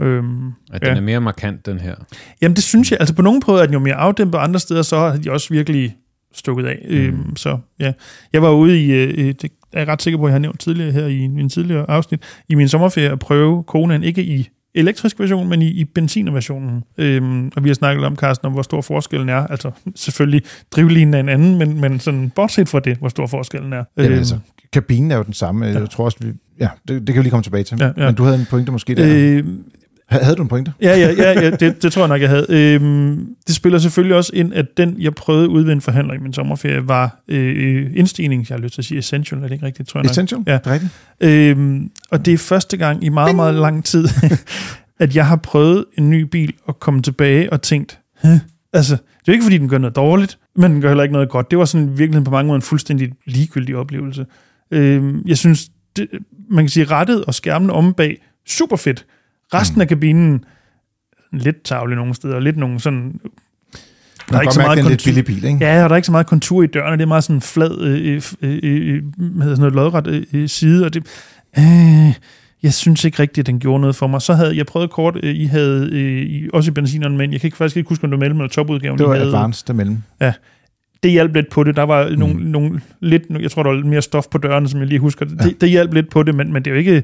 [0.00, 0.96] Øhm, at den ja.
[0.96, 1.94] er mere markant, den her?
[2.42, 3.00] Jamen, det synes jeg.
[3.00, 5.30] Altså, på nogle prøver er den jo mere afdæmpet, og andre steder så har de
[5.30, 5.96] også virkelig
[6.34, 6.86] stukket af.
[6.90, 6.96] Mm.
[6.96, 7.92] Øhm, så ja,
[8.32, 10.60] jeg var ude i, øh, det er jeg ret sikker på, at jeg har nævnt
[10.60, 15.20] tidligere her i min tidligere afsnit, i min sommerferie at prøve Konan, ikke i elektrisk
[15.20, 16.82] version, men i, i benzinerversionen.
[16.98, 19.46] Øhm, og vi har snakket om, Carsten, om hvor stor forskellen er.
[19.46, 23.72] Altså selvfølgelig drivlinen er en anden, men, men sådan, bortset fra det, hvor stor forskellen
[23.72, 23.84] er.
[23.96, 24.38] Øhm, altså,
[24.72, 25.66] kabinen er jo den samme.
[25.66, 25.78] Ja.
[25.78, 27.76] Jeg tror også, vi, ja, det, det kan vi lige komme tilbage til.
[27.80, 28.06] Ja, ja.
[28.06, 29.04] Men du havde en pointe måske der.
[29.16, 29.44] Øh,
[30.10, 30.72] havde du en pointe?
[30.82, 32.46] Ja, ja, ja, ja det, det tror jeg nok, jeg havde.
[32.48, 36.18] Øhm, det spiller selvfølgelig også ind, at den, jeg prøvede ude ved en forhandler i
[36.18, 39.66] min sommerferie, var øh, indstigning, jeg har lyst til at sige essential, er det ikke
[39.66, 40.40] rigtigt, tror jeg Essential?
[40.46, 40.52] Ja.
[40.52, 40.92] Det er rigtigt.
[41.20, 44.08] Øhm, og det er første gang i meget, meget lang tid,
[45.00, 48.28] at jeg har prøvet en ny bil og komme tilbage og tænkt, Hæ?
[48.72, 51.28] altså, det er ikke, fordi den gør noget dårligt, men den gør heller ikke noget
[51.28, 51.50] godt.
[51.50, 54.26] Det var sådan virkelig på mange måder en fuldstændig ligegyldig oplevelse.
[54.70, 56.08] Øhm, jeg synes, det,
[56.50, 59.06] man kan sige, rettet og skærmen om bag, super fedt.
[59.54, 59.80] Resten mm.
[59.80, 60.44] af kabinen,
[61.32, 63.20] lidt tavlig nogle steder, lidt nogle sådan...
[64.30, 64.90] Der er ikke så meget kontur.
[64.90, 65.58] lidt billig bil, ikke?
[65.60, 66.96] Ja, og der er ikke så meget kontur i dørene.
[66.96, 69.02] Det er meget sådan flad, øh, øh, øh,
[69.40, 71.06] sådan noget lodret øh, øh, side, og det...
[71.58, 72.14] Øh,
[72.62, 74.22] jeg synes ikke rigtigt, at den gjorde noget for mig.
[74.22, 77.48] Så havde jeg prøvet kort, øh, I havde øh, også i benzineren, men jeg kan
[77.48, 78.98] ikke faktisk ikke huske, om det var mellem eller topudgaven.
[78.98, 80.02] Det var I havde, advanced der mellem.
[80.20, 80.32] Ja,
[81.02, 81.76] det hjalp lidt på det.
[81.76, 82.18] Der var mm.
[82.18, 84.98] nogle, nogle lidt, jeg tror, der var lidt mere stof på dørene, som jeg lige
[84.98, 85.24] husker.
[85.24, 85.44] Det, ja.
[85.44, 87.02] det, det hjalp lidt på det, men, men det er jo ikke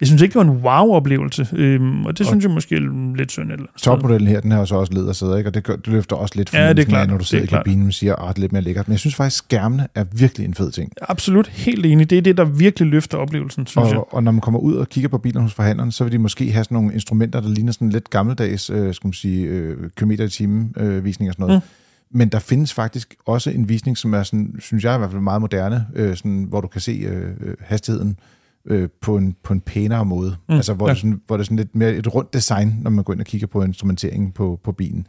[0.00, 3.14] jeg synes ikke, det var en wow-oplevelse, øhm, og det og synes jeg måske er
[3.16, 3.52] lidt synd.
[3.52, 5.50] Eller Topmodellen her, den har så også ledersæder, ikke?
[5.50, 7.46] og det, gør, det løfter også lidt ja, det er klart, når du sidder i
[7.46, 8.88] kabinen og siger, at ah, det er lidt mere lækkert.
[8.88, 10.92] Men jeg synes faktisk, skærmene er virkelig en fed ting.
[11.02, 12.10] Absolut, helt enig.
[12.10, 14.02] Det er det, der virkelig løfter oplevelsen, synes og, jeg.
[14.10, 16.52] Og når man kommer ud og kigger på bilerne hos forhandleren, så vil de måske
[16.52, 20.24] have sådan nogle instrumenter, der ligner sådan lidt gammeldags, øh, skal man sige, øh, kilometer
[20.24, 21.62] i timen øh, visning og sådan noget.
[21.62, 22.18] Mm.
[22.18, 25.22] Men der findes faktisk også en visning, som er, sådan, synes jeg i hvert fald
[25.22, 28.18] meget moderne, øh, sådan, hvor du kan se øh, hastigheden
[28.66, 30.36] øh, på, en, på en pænere måde.
[30.48, 30.92] Mm, altså, hvor, ja.
[30.92, 33.20] det sådan, hvor det er sådan lidt mere et rundt design, når man går ind
[33.20, 35.06] og kigger på instrumenteringen på, på bilen.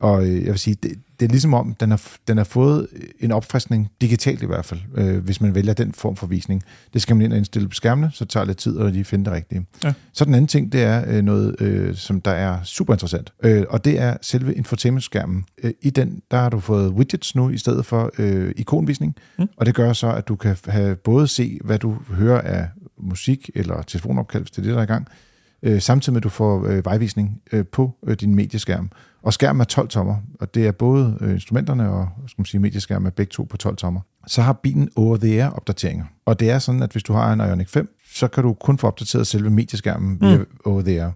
[0.00, 2.86] Og øh, jeg vil sige, det, det er ligesom om, den har, den har fået
[3.20, 6.62] en opfriskning, digitalt i hvert fald, øh, hvis man vælger den form for visning.
[6.92, 9.04] Det skal man ind og indstille på skærmene, så det tager lidt tid at lige
[9.04, 9.66] finde det rigtige.
[9.84, 9.92] Ja.
[10.12, 13.64] Så den anden ting, det er øh, noget, øh, som der er super interessant, øh,
[13.68, 15.44] og det er selve infotainment-skærmen.
[15.62, 19.46] Øh, I den, der har du fået widgets nu, i stedet for øh, ikonvisning, mm.
[19.56, 22.68] og det gør så, at du kan have både se, hvad du hører af
[22.98, 25.08] musik eller telefonopkald, hvis det er det, der er i gang,
[25.62, 28.90] øh, samtidig med, at du får øh, vejvisning øh, på øh, din medieskærm.
[29.22, 32.60] Og skærmen er 12 tommer, og det er både øh, instrumenterne og skal man sige,
[32.60, 34.00] medieskærmen er begge to på 12 tommer.
[34.26, 36.04] Så har bilen over-the-air opdateringer.
[36.24, 38.78] Og det er sådan, at hvis du har en Ioniq 5, så kan du kun
[38.78, 40.46] få opdateret selve medieskærmen via mm.
[40.64, 41.10] over-the-air.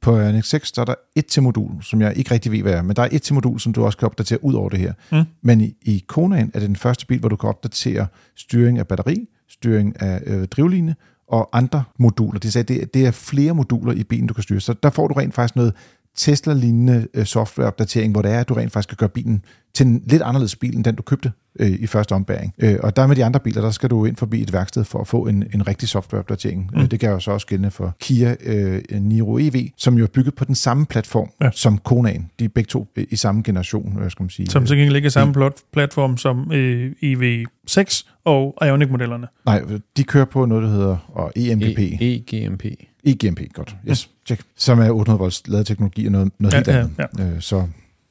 [0.00, 2.72] På Ioniq 6, der er der et til modul, som jeg ikke rigtig ved, hvad
[2.72, 4.78] er, men der er et til modul, som du også kan opdatere ud over det
[4.78, 4.92] her.
[5.12, 5.24] Mm.
[5.42, 8.06] Men i, i Konaen er det den første bil, hvor du kan opdatere
[8.36, 10.94] styring af batteri, styring af øh, drivline
[11.32, 12.40] og andre moduler.
[12.40, 14.60] De sagde, det, det er flere moduler i bilen, du kan styre.
[14.60, 15.74] Så der får du rent faktisk noget
[16.16, 19.44] Tesla-lignende øh, softwareopdatering, hvor det er, at du rent faktisk kan gøre bilen
[19.74, 22.54] til en lidt anderledes bil, end den du købte øh, i første ombæring.
[22.58, 24.98] Øh, og der med de andre biler, der skal du ind forbi et værksted for
[24.98, 26.70] at få en, en rigtig softwareopdatering.
[26.72, 26.80] Mm.
[26.80, 30.08] Øh, det kan jo så også gælde for Kia øh, Niro EV, som jo er
[30.08, 31.50] bygget på den samme platform ja.
[31.52, 32.30] som Konaen.
[32.38, 34.50] De er begge to i samme generation, øh, skal man sige.
[34.50, 39.26] Som så ikke ligger samme plot, platform som øh, EV6 og Ioniq-modellerne.
[39.46, 39.62] Nej,
[39.96, 41.78] de kører på noget, der hedder og EMGP.
[41.78, 42.64] E- EGMP.
[43.04, 43.76] EGMP, godt.
[43.88, 44.42] Yes, check.
[44.56, 46.94] Som er 800 volts ladeteknologi og noget, noget Ja, helt ja, andet.
[47.18, 47.24] ja.
[47.34, 47.66] Øh, så,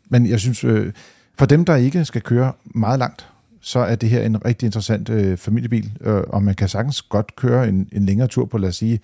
[0.09, 0.93] men jeg synes, øh,
[1.37, 3.27] for dem, der ikke skal køre meget langt,
[3.61, 7.35] så er det her en rigtig interessant øh, familiebil, øh, og man kan sagtens godt
[7.35, 8.99] køre en, en længere tur på, lad os sige,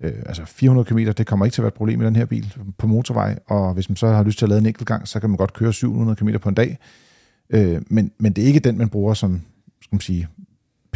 [0.00, 2.24] øh, altså 400 km, det kommer ikke til at være et problem i den her
[2.24, 5.08] bil på motorvej, og hvis man så har lyst til at lade en enkelt gang,
[5.08, 6.78] så kan man godt køre 700 km på en dag,
[7.50, 9.42] øh, men, men det er ikke den, man bruger som,
[9.82, 10.28] skal man sige,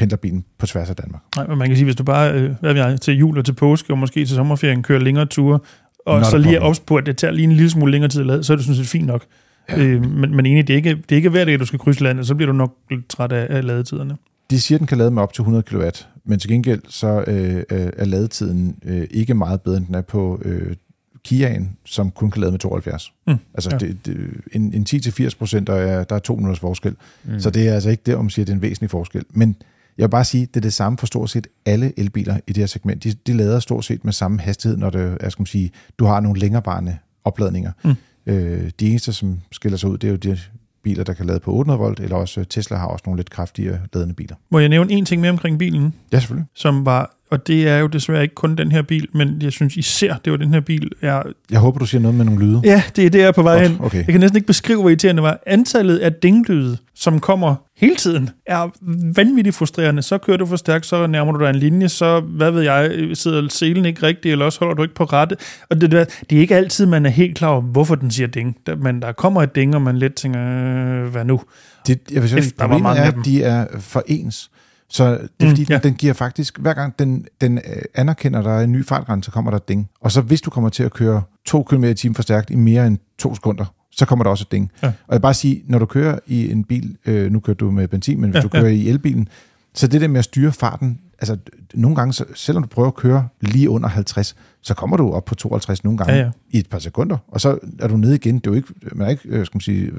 [0.00, 1.22] pendlerbilen på tværs af Danmark.
[1.36, 3.52] Nej, men man kan sige, hvis du bare øh, hvad jeg, til jul og til
[3.52, 5.58] påske, og måske til sommerferien kører længere ture,
[6.06, 8.08] og Not så lige er ops på, at det tager lige en lille smule længere
[8.08, 9.24] tid at lade, så er det sådan set fint nok.
[9.70, 9.78] Ja.
[9.78, 12.02] Øh, men, men egentlig, det er, ikke, det er ikke hver dag, du skal krydse
[12.02, 14.16] landet, så bliver du nok lidt træt af, af ladetiderne.
[14.50, 15.82] De siger, at den kan lade med op til 100 kW,
[16.24, 20.00] men til gengæld så øh, øh, er ladetiden øh, ikke meget bedre, end den er
[20.00, 20.76] på øh,
[21.24, 23.12] Kiaen, som kun kan lade med 72.
[23.26, 23.78] Mm, Altså ja.
[23.78, 24.16] det, det,
[24.52, 26.96] en, en 10-80 procent, der er, der er to minutters forskel.
[27.24, 27.40] Mm.
[27.40, 29.24] Så det er altså ikke der, man siger, at det er en væsentlig forskel.
[29.30, 29.56] Men
[30.00, 32.56] jeg vil bare sige, det er det samme for stort set alle elbiler i det
[32.56, 33.04] her segment.
[33.04, 36.20] De, de lader stort set med samme hastighed, når det er, skal sige, du har
[36.20, 37.72] nogle længerevarende opladninger.
[37.84, 37.94] Mm.
[38.26, 40.38] Øh, de eneste, som skiller sig ud, det er jo de
[40.82, 43.78] biler, der kan lade på 800 volt, eller også Tesla har også nogle lidt kraftigere
[43.94, 44.36] ladende biler.
[44.50, 46.46] Må jeg nævne en ting mere omkring bilen, Ja, selvfølgelig.
[46.54, 49.76] som var, og det er jo desværre ikke kun den her bil, men jeg synes
[49.76, 52.60] især, det var den her bil, er, Jeg håber, du siger noget med nogle lyde.
[52.64, 53.80] ja, det er det, jeg er på vej Godt, hen.
[53.80, 53.96] okay.
[53.98, 55.38] Jeg kan næsten ikke beskrive, hvor irriterende det var.
[55.46, 58.70] Antallet af dinglyde, som kommer hele tiden, er
[59.16, 60.02] vanvittigt frustrerende.
[60.02, 62.92] Så kører du for stærkt, så nærmer du dig en linje, så, hvad ved jeg,
[63.14, 65.36] sidder selen ikke rigtigt, eller også holder du ikke på rette.
[65.70, 65.90] Og det,
[66.30, 68.56] det er ikke altid, man er helt klar over, hvorfor den siger ding.
[68.82, 71.40] Men der kommer et ding, og man lidt tænker, øh, hvad nu?
[71.86, 74.50] Det, jeg vil sige, der var problemet mange er, at de er for ens.
[74.90, 75.78] Så det er Mm, fordi, ja.
[75.78, 79.24] den, giver faktisk, hver gang den, den øh, anerkender, at der er en ny fartgrænse,
[79.26, 79.90] så kommer der et ding.
[80.00, 82.54] Og så hvis du kommer til at køre 2 km i timen for stærkt i
[82.54, 84.70] mere end to sekunder, så kommer der også et ding.
[84.82, 84.86] Ja.
[84.86, 87.70] Og jeg vil bare sige, når du kører i en bil, øh, nu kører du
[87.70, 89.28] med benzin, men hvis Ja, du kører i elbilen,
[89.74, 91.36] så det der med at styre farten, altså
[91.74, 95.24] nogle gange, så, selvom du prøver at køre lige under 50, så kommer du op
[95.24, 96.30] på 52 nogle gange Ja, ja.
[96.50, 98.34] i et par sekunder, og så er du nede igen.
[98.34, 99.90] Det er jo ikke, man er ikke, øh, skal man sige,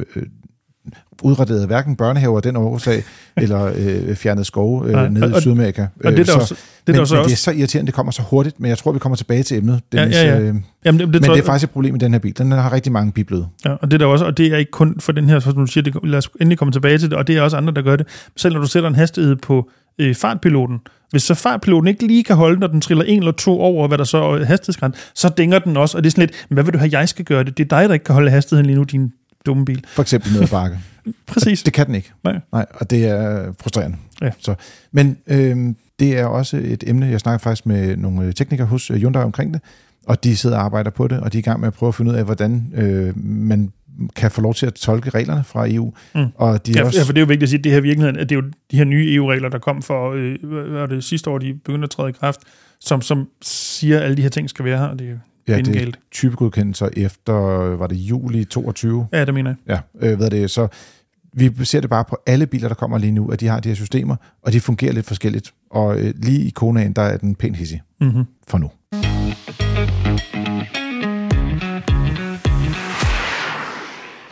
[0.86, 0.91] øh,
[1.23, 3.03] udraderet hverken børnehaver den årsag,
[3.38, 5.82] eller øh, fjernet skove øh, Nej, nede og- i Sydamerika.
[5.82, 6.55] Og det er Øh, der også,
[6.88, 7.43] det men, der så men det er også.
[7.43, 9.82] så irriterende, det kommer så hurtigt, men jeg tror, vi kommer tilbage til emnet.
[9.93, 10.39] Ja, Dennis, ja, ja.
[10.39, 10.55] Øh,
[10.86, 12.38] Jamen, det, det, men det er faktisk et problem i den her bil.
[12.38, 13.47] Den har rigtig mange bibløde.
[13.65, 15.53] Ja, og det er der også, og det er ikke kun for den her, som
[15.53, 17.73] du siger, det, lad os endelig komme tilbage til det, og det er også andre,
[17.73, 18.07] der gør det.
[18.38, 19.69] Selv når du sætter en hastighed på
[19.99, 20.79] øh, fartpiloten,
[21.11, 23.97] hvis så fartpiloten ikke lige kan holde, når den triller en eller to over, hvad
[23.97, 26.63] der så er hastighedsgræns, så dænger den også, og det er sådan lidt, "Men hvad
[26.63, 27.57] vil du have, jeg skal gøre det?
[27.57, 29.11] Det er dig, der ikke kan holde hastigheden lige nu, din
[29.45, 29.83] dumme bil.
[29.87, 30.79] For eksempel ned ad bakke.
[31.27, 31.63] Præcis.
[31.63, 32.11] Det kan den ikke.
[32.23, 32.39] Nej.
[32.51, 33.97] Nej, og det er frustrerende.
[34.21, 34.31] Ja.
[34.39, 34.55] Så,
[34.91, 38.97] men øh, det er også et emne, jeg snakker faktisk med nogle teknikere hos øh,
[38.97, 39.61] Hyundai omkring det,
[40.07, 41.87] og de sidder og arbejder på det, og de er i gang med at prøve
[41.87, 43.71] at finde ud af, hvordan øh, man
[44.15, 45.93] kan få lov til at tolke reglerne fra EU.
[46.15, 46.25] Mm.
[46.35, 47.81] Og de Ja, også, ja, for det er jo vigtigt at sige, at det her
[47.81, 50.35] virkeligheden, at det er jo de her nye EU-regler, der kom for, øh,
[50.71, 52.39] hvad det sidste år, de begyndte at træde i kraft,
[52.79, 55.75] som, som siger, at alle de her ting skal være her, og det ja, det
[55.87, 57.33] er typegodkendelser efter,
[57.75, 59.07] var det juli 22?
[59.13, 59.81] Ja, det mener jeg.
[60.01, 60.67] Ja, øh, hvad er det, så
[61.33, 63.67] vi ser det bare på alle biler, der kommer lige nu, at de har de
[63.69, 65.53] her systemer, og de fungerer lidt forskelligt.
[65.71, 68.23] Og øh, lige i Konaen, der er den pænt hissig Mm-hmm.
[68.47, 68.69] for nu.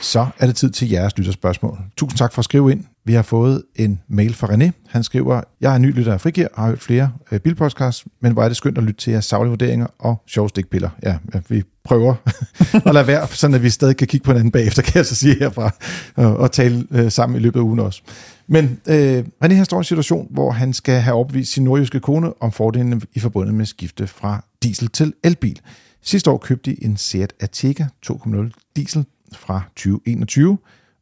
[0.02, 1.78] Så er det tid til jeres lytterspørgsmål.
[1.98, 2.84] Tusind tak for at skrive ind.
[3.10, 4.70] Vi har fået en mail fra René.
[4.88, 8.34] Han skriver, jeg er ny lytter af Frigir og har hørt flere øh, bilpodcasts, men
[8.34, 10.90] hvor er det skønt at lytte til jeres savlige vurderinger og sjove stikpiller.
[11.04, 12.16] Ja, ja vi prøver
[12.88, 15.16] at lade være, sådan at vi stadig kan kigge på hinanden bagefter, kan jeg så
[15.16, 15.72] sige herfra,
[16.16, 18.02] og, og tale øh, sammen i løbet af ugen også.
[18.48, 22.00] Men øh, René her står i en situation, hvor han skal have opvist sin nordjyske
[22.00, 25.60] kone om fordelene i forbundet med skifte fra diesel til elbil.
[26.02, 30.58] Sidste år købte de en Seat Ateca 2.0 diesel fra 2021,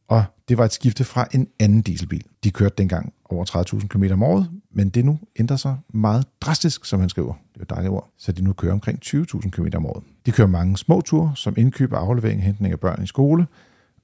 [0.08, 2.24] og det var et skifte fra en anden dieselbil.
[2.44, 3.44] De kørte dengang over
[3.80, 7.32] 30.000 km om året, men det nu ændrer sig meget drastisk, som han skriver.
[7.32, 8.10] Det er jo dejligt ord.
[8.18, 10.04] Så de nu kører omkring 20.000 km om året.
[10.26, 13.46] De kører mange små ture, som indkøb og aflevering og hentning af børn i skole.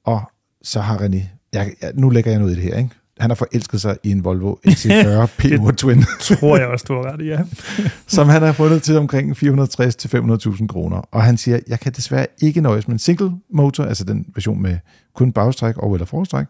[0.05, 0.23] Og
[0.63, 2.91] så har René, jeg, jeg, nu lægger jeg noget i det her, ikke?
[3.19, 6.05] Han har forelsket sig i en Volvo XC40 P1 Twin.
[6.21, 7.41] tror jeg også, du har ret i, ja.
[8.17, 10.97] som han har fundet til omkring 460-500.000 kroner.
[10.97, 14.63] Og han siger, jeg kan desværre ikke nøjes med en single motor, altså den version
[14.63, 14.79] med
[15.15, 16.47] kun bagstræk og eller forstræk,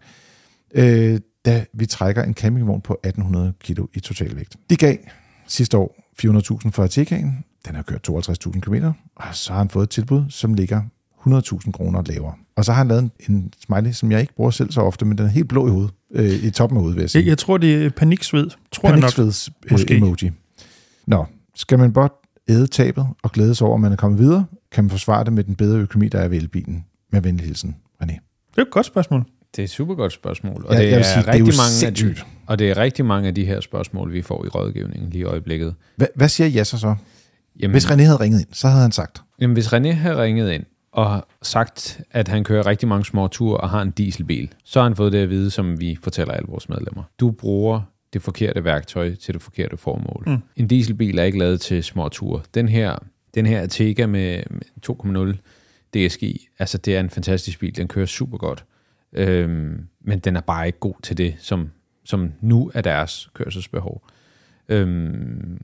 [0.74, 4.56] øh, da vi trækker en campingvogn på 1800 kg i totalvægt.
[4.70, 4.96] De gav
[5.46, 7.44] sidste år 400.000 for Atekaen.
[7.66, 8.74] Den har kørt 52.000 km,
[9.16, 10.82] og så har han fået et tilbud, som ligger
[11.26, 12.34] 100.000 kroner lavere.
[12.56, 15.18] Og så har han lavet en smiley, som jeg ikke bruger selv så ofte, men
[15.18, 17.22] den er helt blå i hovedet, øh, i toppen af hovedet, vil jeg sige.
[17.22, 18.50] Jeg, jeg tror, det er paniksved.
[18.72, 19.90] Tror Paniksveds jeg nok.
[19.90, 20.30] øh, emoji.
[21.06, 21.26] Nå,
[21.56, 22.08] skal man bare
[22.48, 25.32] æde tabet og glæde sig over, at man er kommet videre, kan man forsvare det
[25.32, 26.84] med den bedre økonomi, der er ved elbilen.
[27.12, 28.06] Med venlig hilsen, René.
[28.50, 29.24] Det er et godt spørgsmål.
[29.56, 30.64] Det er et super godt spørgsmål.
[30.68, 32.26] Og Ja, det, jeg er vil sige, det er rigtig mange af de, sindssygt.
[32.46, 35.24] og det er rigtig mange af de her spørgsmål, vi får i rådgivningen lige i
[35.24, 35.74] øjeblikket.
[35.96, 36.94] Hvad, hvad siger Jasser så?
[37.60, 40.52] Jamen, Hvis René havde ringet ind, så havde han sagt, Jamen, hvis René har ringet
[40.52, 40.62] ind
[40.94, 44.84] og sagt, at han kører rigtig mange små ture og har en dieselbil, så har
[44.84, 47.02] han fået det at vide, som vi fortæller alle vores medlemmer.
[47.20, 47.80] Du bruger
[48.12, 50.24] det forkerte værktøj til det forkerte formål.
[50.26, 50.38] Mm.
[50.56, 52.42] En dieselbil er ikke lavet til små ture.
[52.54, 52.96] Den her,
[53.34, 55.36] den her Atega med med 2.0
[55.94, 56.22] DSG,
[56.58, 57.76] altså det er en fantastisk bil.
[57.76, 58.64] Den kører super godt.
[59.12, 61.70] Øhm, men den er bare ikke god til det, som,
[62.04, 64.02] som nu er deres kørselsbehov.
[64.68, 65.60] Øhm,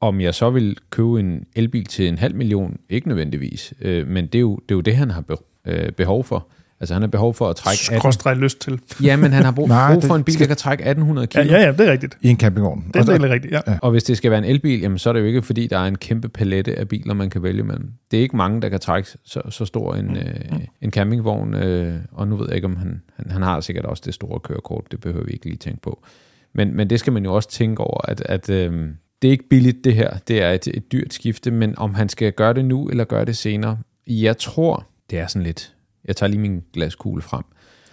[0.00, 4.26] om jeg så vil købe en elbil til en halv million, ikke nødvendigvis, øh, men
[4.26, 5.34] det er, jo, det er jo det, han har be,
[5.66, 6.48] øh, behov for.
[6.80, 7.80] Altså han har behov for at trække...
[7.90, 8.80] 18, Skråstrej lyst til.
[9.02, 11.26] ja, men han har brug, Nej, brug for en bil, skal- der kan trække 1800
[11.26, 11.44] kilo.
[11.44, 12.18] Ja, ja, ja, det er rigtigt.
[12.20, 12.84] i en campingvogn.
[12.94, 13.60] Det er helt rigtigt, ja.
[13.66, 13.78] Ja.
[13.82, 15.78] Og hvis det skal være en elbil, jamen, så er det jo ikke, fordi der
[15.78, 17.92] er en kæmpe palette af biler, man kan vælge mellem.
[18.10, 21.94] Det er ikke mange, der kan trække så, så stor en, øh, en campingvogn, øh,
[22.12, 24.84] og nu ved jeg ikke, om han, han, han har sikkert også det store kørekort,
[24.90, 26.02] det behøver vi ikke lige tænke på.
[26.54, 28.88] Men, men det skal man jo også tænke over, at, at øh,
[29.22, 32.08] det er ikke billigt det her, det er et, et dyrt skifte, men om han
[32.08, 35.72] skal gøre det nu, eller gøre det senere, jeg tror, det er sådan lidt,
[36.04, 37.42] jeg tager lige min glaskugle frem,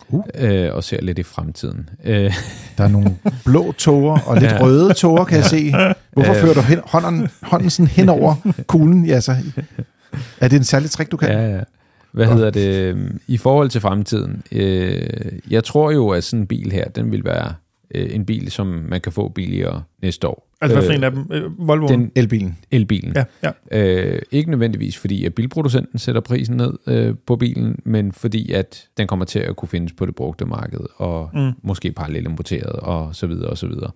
[0.09, 0.23] Uh.
[0.35, 1.89] øh, og ser lidt i fremtiden.
[2.03, 2.33] Øh,
[2.77, 4.63] Der er nogle blå tåger og lidt Ja.
[4.63, 5.71] røde tåger, kan jeg se.
[6.13, 6.39] Hvorfor Øh.
[6.41, 8.35] fører du hen, hånden, hånden sådan hen over
[8.67, 9.35] kuglen, Jasser?
[10.41, 11.29] Er det en særlig trick, du kan?
[11.29, 11.61] Ja, ja.
[12.11, 12.97] Hvad hedder det?
[13.27, 15.07] I forhold til fremtiden, øh,
[15.49, 17.53] jeg tror jo, at sådan en bil her, den vil være
[17.95, 20.47] øh, en bil, som man kan få billigere næste år.
[20.73, 21.25] Altså, hvad for en af dem?
[21.31, 21.87] Øh, Volvo?
[21.87, 22.57] Den Elbilen.
[22.71, 23.15] elbilen.
[23.15, 23.23] Ja,
[23.71, 24.11] ja.
[24.15, 28.87] Øh, ikke nødvendigvis fordi, at bilproducenten sætter prisen ned øh, på bilen, men fordi, at
[28.97, 31.39] den kommer til at kunne findes på det brugte marked, og Mm.
[31.39, 31.51] mm.
[31.63, 33.91] måske parallelt importeret, og så videre, og så videre.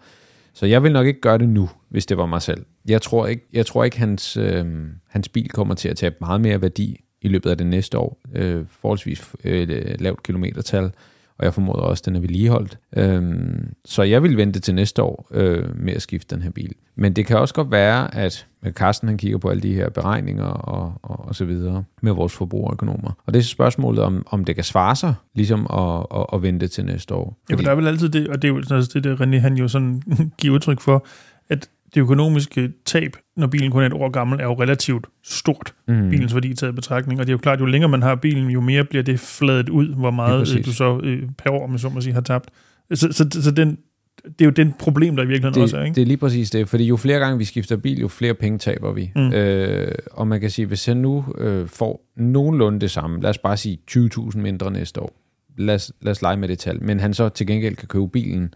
[0.54, 2.66] Så jeg vil nok ikke gøre det nu, hvis det var mig selv.
[2.88, 4.66] Jeg tror ikke, jeg tror ikke hans, øh,
[5.10, 8.22] hans bil kommer til at tabe meget mere værdi i løbet af det næste år.
[8.36, 9.68] Øh, forholdsvis øh,
[10.00, 10.92] lavt kilometertal,
[11.40, 12.78] og jeg formoder også, at den er vedligeholdt.
[12.98, 16.74] Øhm, så jeg vil vente til næste år øh, med at skifte den her bil.
[16.96, 20.46] Men det kan også godt være, at Carsten han kigger på alle de her beregninger
[20.46, 23.12] og, og, og så videre med vores forbrugerøkonomer.
[23.26, 26.42] Og det er så spørgsmålet, om, om det kan svare sig, ligesom at, at, at
[26.42, 27.38] vente til næste år.
[27.50, 29.16] Ja, for der er vel altid det, og det er jo sådan, altså det, der
[29.16, 30.02] René han jo sådan
[30.42, 31.06] giver udtryk for,
[31.50, 35.74] at det økonomiske tab, når bilen kun er et år gammel, er jo relativt stort,
[35.88, 37.20] mm, bilens værdi taget i betragtning.
[37.20, 39.70] Og det er jo klart, jo længere man har bilen, jo mere bliver det fladet
[39.70, 40.58] ud, hvor meget præcis.
[40.58, 42.50] øh, du så øh, per år, jeg så må sige, har tabt.
[42.94, 43.78] Så, så, så den,
[44.24, 45.96] det er jo den problem, der i virkeligheden også er, det, ikke?
[45.96, 48.60] det er lige præcis det, fordi jo flere gange vi skifter bil, jo flere penge
[48.60, 49.12] taber vi.
[49.16, 49.34] Mm.
[49.34, 53.38] Øh, og man kan sige, hvis jeg nu øh, får nogenlunde det samme, lad os
[53.38, 55.16] bare sige 20.000 mindre næste år,
[55.58, 58.08] lad os, lad os lege med det tal, men han så til gengæld kan købe
[58.08, 58.54] bilen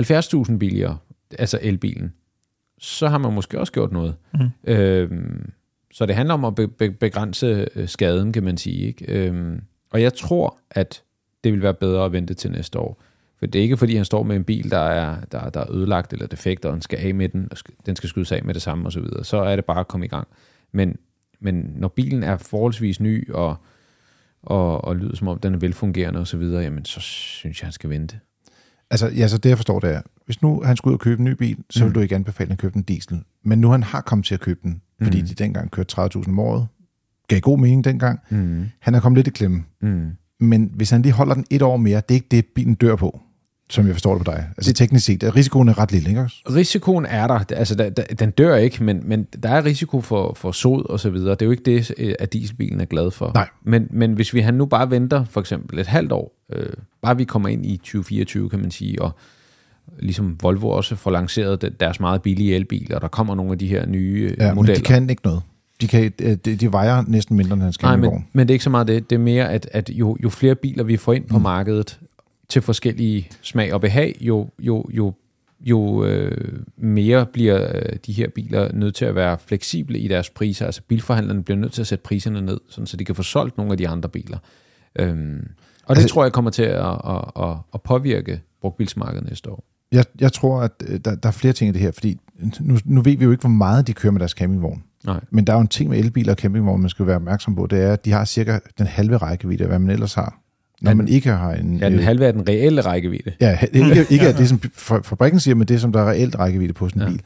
[0.00, 0.98] 70.000 billigere,
[1.38, 2.12] altså elbilen,
[2.82, 4.14] så har man måske også gjort noget.
[4.34, 4.50] Mm.
[4.64, 5.52] Øhm,
[5.92, 8.86] så det handler om at be- be- begrænse øh, skaden, kan man sige.
[8.86, 9.04] Ikke?
[9.08, 9.60] Øhm,
[9.90, 11.02] og jeg tror, at
[11.44, 13.02] det vil være bedre at vente til næste år.
[13.38, 15.72] For det er ikke, fordi han står med en bil, der er, der, der er
[15.72, 17.56] ødelagt eller defekt, og han skal af med den, og
[17.86, 20.06] den skal skydes af med det samme osv., så, så er det bare at komme
[20.06, 20.28] i gang.
[20.72, 20.96] Men,
[21.40, 23.56] men når bilen er forholdsvis ny, og,
[24.42, 27.90] og, og lyder som om den er velfungerende osv., jamen så synes jeg, han skal
[27.90, 28.20] vente.
[28.90, 31.18] Altså, ja, så det jeg forstår, det er, hvis nu han skulle ud og købe
[31.20, 31.94] en ny bil, så vil Mm.
[31.94, 33.20] du ikke anbefale, at han købte en diesel.
[33.44, 35.26] Men nu han har kommet til at købe den, fordi Mm.
[35.26, 36.66] de dengang kørte 30.000 om året,
[37.28, 38.64] gav god mening dengang, Mm.
[38.80, 39.64] han er kommet lidt i klemme.
[39.82, 40.10] Mm.
[40.40, 42.96] Men hvis han lige holder den et år mere, det er ikke det, bilen dør
[42.96, 43.20] på.
[43.70, 44.48] som jeg forstår det på dig.
[44.56, 46.36] Altså det, teknisk set, er risikoen er ret lille, ikke også?
[46.50, 47.44] Risikoen er der.
[47.56, 51.00] Altså, der, der, den dør ikke, men, men der er risiko for, for sod og
[51.00, 51.30] så videre.
[51.30, 53.30] Det er jo ikke det, øh, at dieselbilen er glad for.
[53.34, 53.48] Nej.
[53.64, 56.66] Men, men hvis vi han nu bare venter for eksempel et halvt år, øh,
[57.02, 59.16] bare vi kommer ind i 2024, kan man sige, og
[59.98, 63.66] ligesom Volvo også får lanceret deres meget billige elbiler, og der kommer nogle af de
[63.66, 64.74] her nye øh, ja, modeller.
[64.74, 65.42] men de kan ikke noget.
[65.80, 68.64] De, kan, de, de vejer næsten mindre end en Nej, men, men det er ikke
[68.64, 69.10] så meget det.
[69.10, 71.42] Det er mere, at, at jo, jo flere biler vi får ind på mm.
[71.42, 72.00] markedet
[72.48, 75.14] til forskellige smag og behag, jo, jo, jo,
[75.60, 80.30] jo øh, mere bliver øh, de her biler nødt til at være fleksible i deres
[80.30, 80.66] priser.
[80.66, 83.56] Altså bilforhandlerne bliver nødt til at sætte priserne ned, sådan, så de kan få solgt
[83.56, 84.38] nogle af de andre biler.
[84.98, 85.48] Øhm,
[85.84, 89.64] og det altså, tror jeg kommer til at, at, at, at påvirke brugtbilsmarkedet næste år.
[89.92, 92.20] Jeg, jeg tror, at øh, der, der er flere ting i det her, fordi
[92.60, 94.82] nu, nu ved vi jo ikke, hvor meget de kører med deres campingvogn.
[95.04, 95.20] Nej.
[95.30, 97.66] Men der er jo en ting med elbiler og campingvogne, man skal være opmærksom på,
[97.66, 100.38] det er, at de har cirka den halve rækkevidde hvad man ellers har.
[100.80, 101.76] Når den, man ikke har en...
[101.76, 103.32] Ja, den øh, halve af den reelle rækkevidde.
[103.40, 104.32] Ja, ikke, ikke ja.
[104.32, 104.60] det, som
[105.04, 107.12] fabrikken siger, men det, som der er reelt rækkevidde på sådan en ja.
[107.12, 107.22] bil.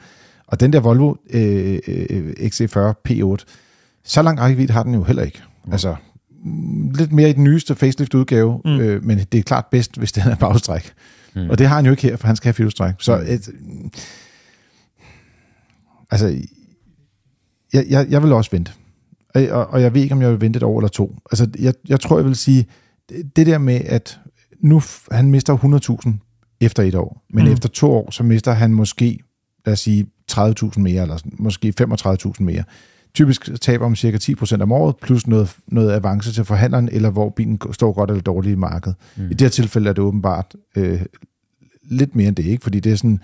[0.46, 3.44] Og den der Volvo øh, øh XC40 P8,
[4.04, 5.42] så lang rækkevidde har den jo heller ikke.
[5.64, 5.72] Mm.
[5.72, 5.96] Altså,
[6.94, 8.80] lidt mere i den nyeste facelift-udgave, mm.
[8.80, 10.92] øh, men det er klart bedst, hvis den er bagstræk.
[11.36, 11.50] Mm.
[11.50, 12.94] Og det har han jo ikke her, for han skal have filostræk.
[12.98, 13.22] Så mm.
[13.26, 13.48] et,
[16.10, 16.26] altså,
[17.72, 18.72] jeg, jeg, jeg vil også vente.
[19.34, 21.18] Og, og jeg ved ikke, om jeg vil vente et år eller to.
[21.30, 22.66] Altså, jeg, jeg tror, jeg vil sige,
[23.36, 24.18] det der med, at
[24.60, 25.56] nu han mister
[26.06, 26.10] 100.000
[26.60, 27.52] efter et år, men mm.
[27.52, 29.18] efter to år, så mister han måske,
[29.66, 32.64] lad os sige, 30.000 mere, eller måske 35.000 mere.
[33.16, 37.30] Typisk taber om cirka 10% om året, plus noget, noget avance til forhandleren, eller hvor
[37.30, 38.96] bilen står godt eller dårligt i markedet.
[39.16, 39.24] Mm.
[39.24, 41.00] I det her tilfælde er det åbenbart øh,
[41.82, 42.62] lidt mere end det, ikke?
[42.62, 43.20] Fordi det er sådan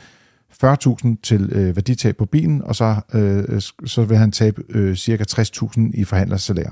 [0.64, 5.24] 40.000 til øh, værditab på bilen, og så, øh, så vil han tabe øh, cirka
[5.30, 6.68] 60.000 i forhandlersalær.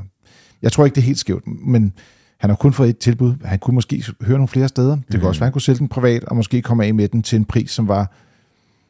[0.62, 1.92] Jeg tror ikke, det er helt skævt, men
[2.38, 3.34] han har kun fået et tilbud.
[3.44, 4.94] Han kunne måske høre nogle flere steder.
[4.96, 5.18] Det mm.
[5.18, 7.22] kan også være, at han kunne sælge den privat, og måske komme af med den
[7.22, 8.12] til en pris, som var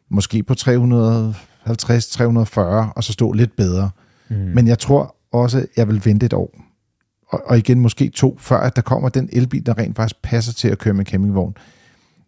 [0.09, 0.61] måske på 350-340,
[2.97, 3.91] og så stå lidt bedre.
[4.31, 4.37] Mm.
[4.37, 6.55] Men jeg tror også, at jeg vil vente et år.
[7.29, 10.53] Og, og igen måske to, før at der kommer den elbil, der rent faktisk passer
[10.53, 11.55] til at køre med campingvogn.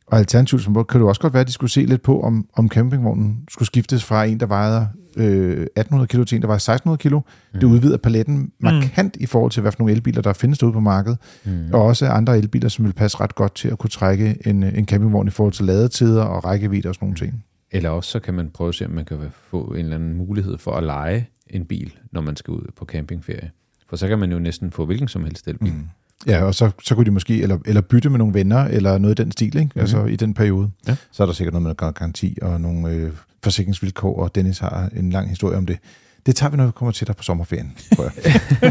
[0.07, 2.47] Og alternativt som kan det også godt være, at de skulle se lidt på, om,
[2.57, 6.55] om campingvognen skulle skiftes fra en, der vejede øh, 1800 kilo til en, der var
[6.55, 7.21] 1600 kilo.
[7.55, 7.61] Mm.
[7.61, 9.23] Det udvider paletten markant mm.
[9.23, 11.19] i forhold til, hvad for nogle elbiler, der findes derude på markedet.
[11.45, 11.69] Mm.
[11.73, 14.87] Og også andre elbiler, som vil passe ret godt til at kunne trække en, en
[14.87, 17.45] campingvogn i forhold til ladetider og rækkevidde og sådan nogle ting.
[17.71, 19.19] Eller også så kan man prøve at se, om man kan
[19.51, 22.85] få en eller anden mulighed for at lege en bil, når man skal ud på
[22.85, 23.51] campingferie.
[23.89, 25.73] For så kan man jo næsten få hvilken som helst elbil.
[25.73, 25.89] Mm.
[26.27, 29.19] Ja, og så, så kunne de måske, eller, eller bytte med nogle venner, eller noget
[29.19, 29.61] i den stil, ikke?
[29.61, 29.81] Mm-hmm.
[29.81, 30.71] altså i den periode.
[30.89, 30.97] Ja.
[31.13, 35.11] Så er der sikkert noget med garanti og nogle øh, forsikringsvilkår, og Dennis har en
[35.11, 35.79] lang historie om det.
[36.27, 38.13] Det tager vi, når vi kommer til dig på sommerferien, tror jeg.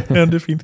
[0.17, 0.63] ja, det er fint.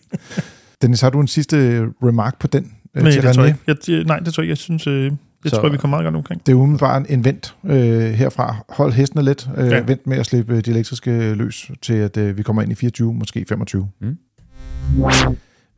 [0.82, 2.74] Dennis, har du en sidste remark på den?
[2.95, 3.55] Øh, nej, det tror jeg,
[3.88, 4.49] jeg, nej, det tror jeg.
[4.49, 5.11] Jeg synes, øh,
[5.44, 6.46] det så, tror jeg, vi kommer meget godt omkring.
[6.46, 8.56] Det er umiddelbart en vent øh, herfra.
[8.70, 9.50] Hold hestene lidt.
[9.58, 9.80] Øh, ja.
[9.80, 13.14] Vent med at slippe de elektriske løs til, at øh, vi kommer ind i 24,
[13.14, 13.90] måske 25.
[14.02, 14.18] Mm.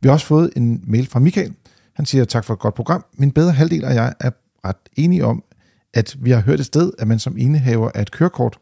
[0.00, 1.54] Vi har også fået en mail fra Michael.
[1.94, 3.04] Han siger, tak for et godt program.
[3.18, 4.30] Min bedre halvdel og jeg er
[4.64, 5.42] ret enige om,
[5.94, 8.58] at vi har hørt et sted, at man som indehaver af et kørekort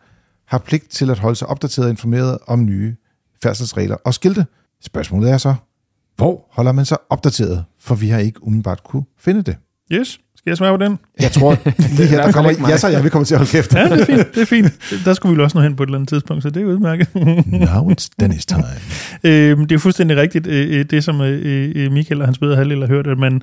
[0.46, 2.96] har pligt til at holde sig opdateret og informeret om nye
[3.42, 4.46] færdselsregler og skilte.
[4.82, 5.54] Spørgsmålet er så,
[6.16, 7.64] hvor holder man sig opdateret?
[7.80, 9.56] For vi har ikke umiddelbart kunne finde det.
[9.92, 10.20] Yes.
[10.38, 10.98] Skal jeg smage på den?
[11.20, 11.56] Jeg tror,
[11.96, 13.74] lige her, der kommer, ja, så jeg vil komme til at holde kæft.
[13.74, 14.34] ja, det er fint.
[14.34, 14.72] Det er fint.
[15.04, 17.08] Der skulle vi også nå hen på et eller andet tidspunkt, så det er udmærket.
[17.46, 18.64] Now it's Dennis time.
[19.24, 22.80] øhm, det er fuldstændig rigtigt, øh, øh, det som øh, Michael og hans bedre halvdel
[22.80, 23.42] har hørt, at man,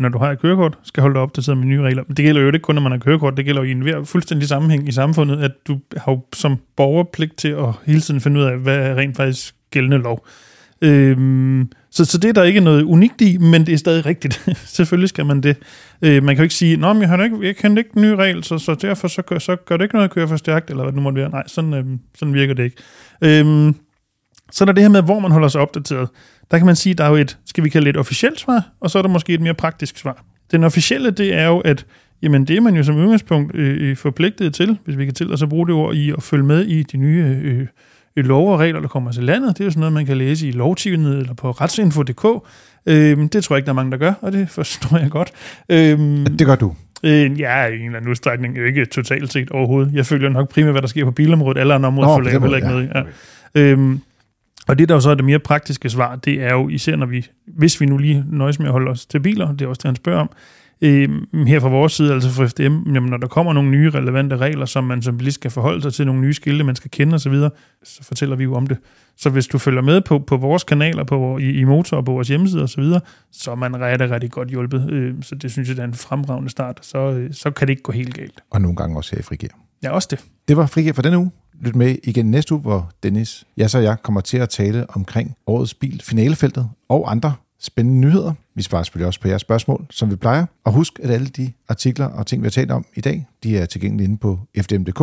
[0.00, 2.02] når du har et kørekort, skal holde dig opdateret med nye regler.
[2.08, 4.06] Men det gælder jo ikke kun, når man har kørekort, det gælder jo i en
[4.06, 8.20] fuldstændig sammenhæng i samfundet, at du har jo som borger pligt til at hele tiden
[8.20, 10.26] finde ud af, hvad er rent faktisk gældende lov.
[10.80, 14.48] Øhm, så, så det er der ikke noget unikt i, men det er stadig rigtigt.
[14.76, 15.56] Selvfølgelig skal man det.
[16.02, 18.44] Øh, man kan jo ikke sige, at jeg, har ikke, jeg kender ikke nye regel,
[18.44, 20.82] så, så derfor så gør, så gør det ikke noget at køre for stærkt, eller
[20.82, 21.30] hvad det nu måtte være.
[21.30, 22.76] Nej, sådan, øhm, sådan virker det ikke.
[23.22, 23.74] Øhm,
[24.52, 26.08] så er der det her med, hvor man holder sig opdateret.
[26.50, 28.40] Der kan man sige, at der er jo et, skal vi kalde det et officielt
[28.40, 30.24] svar, og så er der måske et mere praktisk svar.
[30.50, 31.86] Den officielle, det er jo, at
[32.22, 35.32] jamen, det er man jo som udgangspunkt øh, øh forpligtet til, hvis vi kan til
[35.32, 37.66] at så bruge det ord i at følge med i de nye øh,
[38.22, 39.58] lov og regler, der kommer til landet.
[39.58, 42.46] Det er jo sådan noget, man kan læse i lovtivet eller på retsinfo.dk.
[42.86, 45.32] Øhm, det tror jeg ikke, der er mange, der gør, og det forstår jeg godt.
[45.68, 46.74] Øhm, det gør du.
[47.04, 48.58] Øh, ja, i en eller anden udstrækning.
[48.66, 49.92] Ikke totalt set overhovedet.
[49.94, 51.60] Jeg følger nok primært, hvad der sker på bilområdet.
[51.60, 52.74] Alle andre områder følger jeg heller ikke ja.
[52.74, 53.12] med.
[53.54, 53.60] Ja.
[53.60, 54.00] Øhm,
[54.66, 57.06] og det, der jo så er det mere praktiske svar, det er jo især, når
[57.06, 59.78] vi, hvis vi nu lige nøjes med at holde os til biler, det er også
[59.78, 60.30] det, han spørger om,
[60.80, 61.08] øh,
[61.46, 64.66] her fra vores side, altså fra FDM, jamen, når der kommer nogle nye relevante regler,
[64.66, 67.34] som man som bilist skal forholde sig til, nogle nye skilte, man skal kende osv.,
[67.84, 68.78] så, fortæller vi jo om det.
[69.16, 72.12] Så hvis du følger med på, på vores kanaler, på, i, i Motor og på
[72.12, 73.00] vores hjemmeside osv., så, videre,
[73.32, 74.90] så er man rigtig, rigtig godt hjulpet.
[74.90, 76.78] Øh, så det synes jeg, det er en fremragende start.
[76.82, 78.40] Så, øh, så kan det ikke gå helt galt.
[78.50, 79.48] Og nogle gange også her i Frigir.
[79.82, 80.24] Ja, også det.
[80.48, 81.30] Det var Frigir for denne uge.
[81.60, 85.36] Lyt med igen næste uge, hvor Dennis, jeg så jeg kommer til at tale omkring
[85.46, 88.32] årets bil, finalefeltet og andre spændende nyheder.
[88.54, 90.46] Vi svarer selvfølgelig også på jeres spørgsmål, som vi plejer.
[90.64, 93.58] Og husk, at alle de artikler og ting, vi har talt om i dag, de
[93.58, 94.98] er tilgængelige inde på fdm.dk.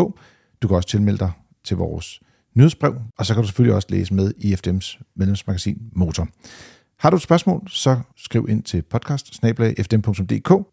[0.62, 1.32] Du kan også tilmelde dig
[1.64, 2.22] til vores
[2.56, 6.28] nyhedsbrev, og så kan du selvfølgelig også læse med i FDM's medlemsmagasin Motor.
[7.00, 9.44] Har du et spørgsmål, så skriv ind til podcast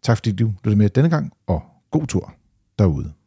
[0.03, 2.33] Tak fordi du lyttede med denne gang, og god tur
[2.79, 3.18] derude.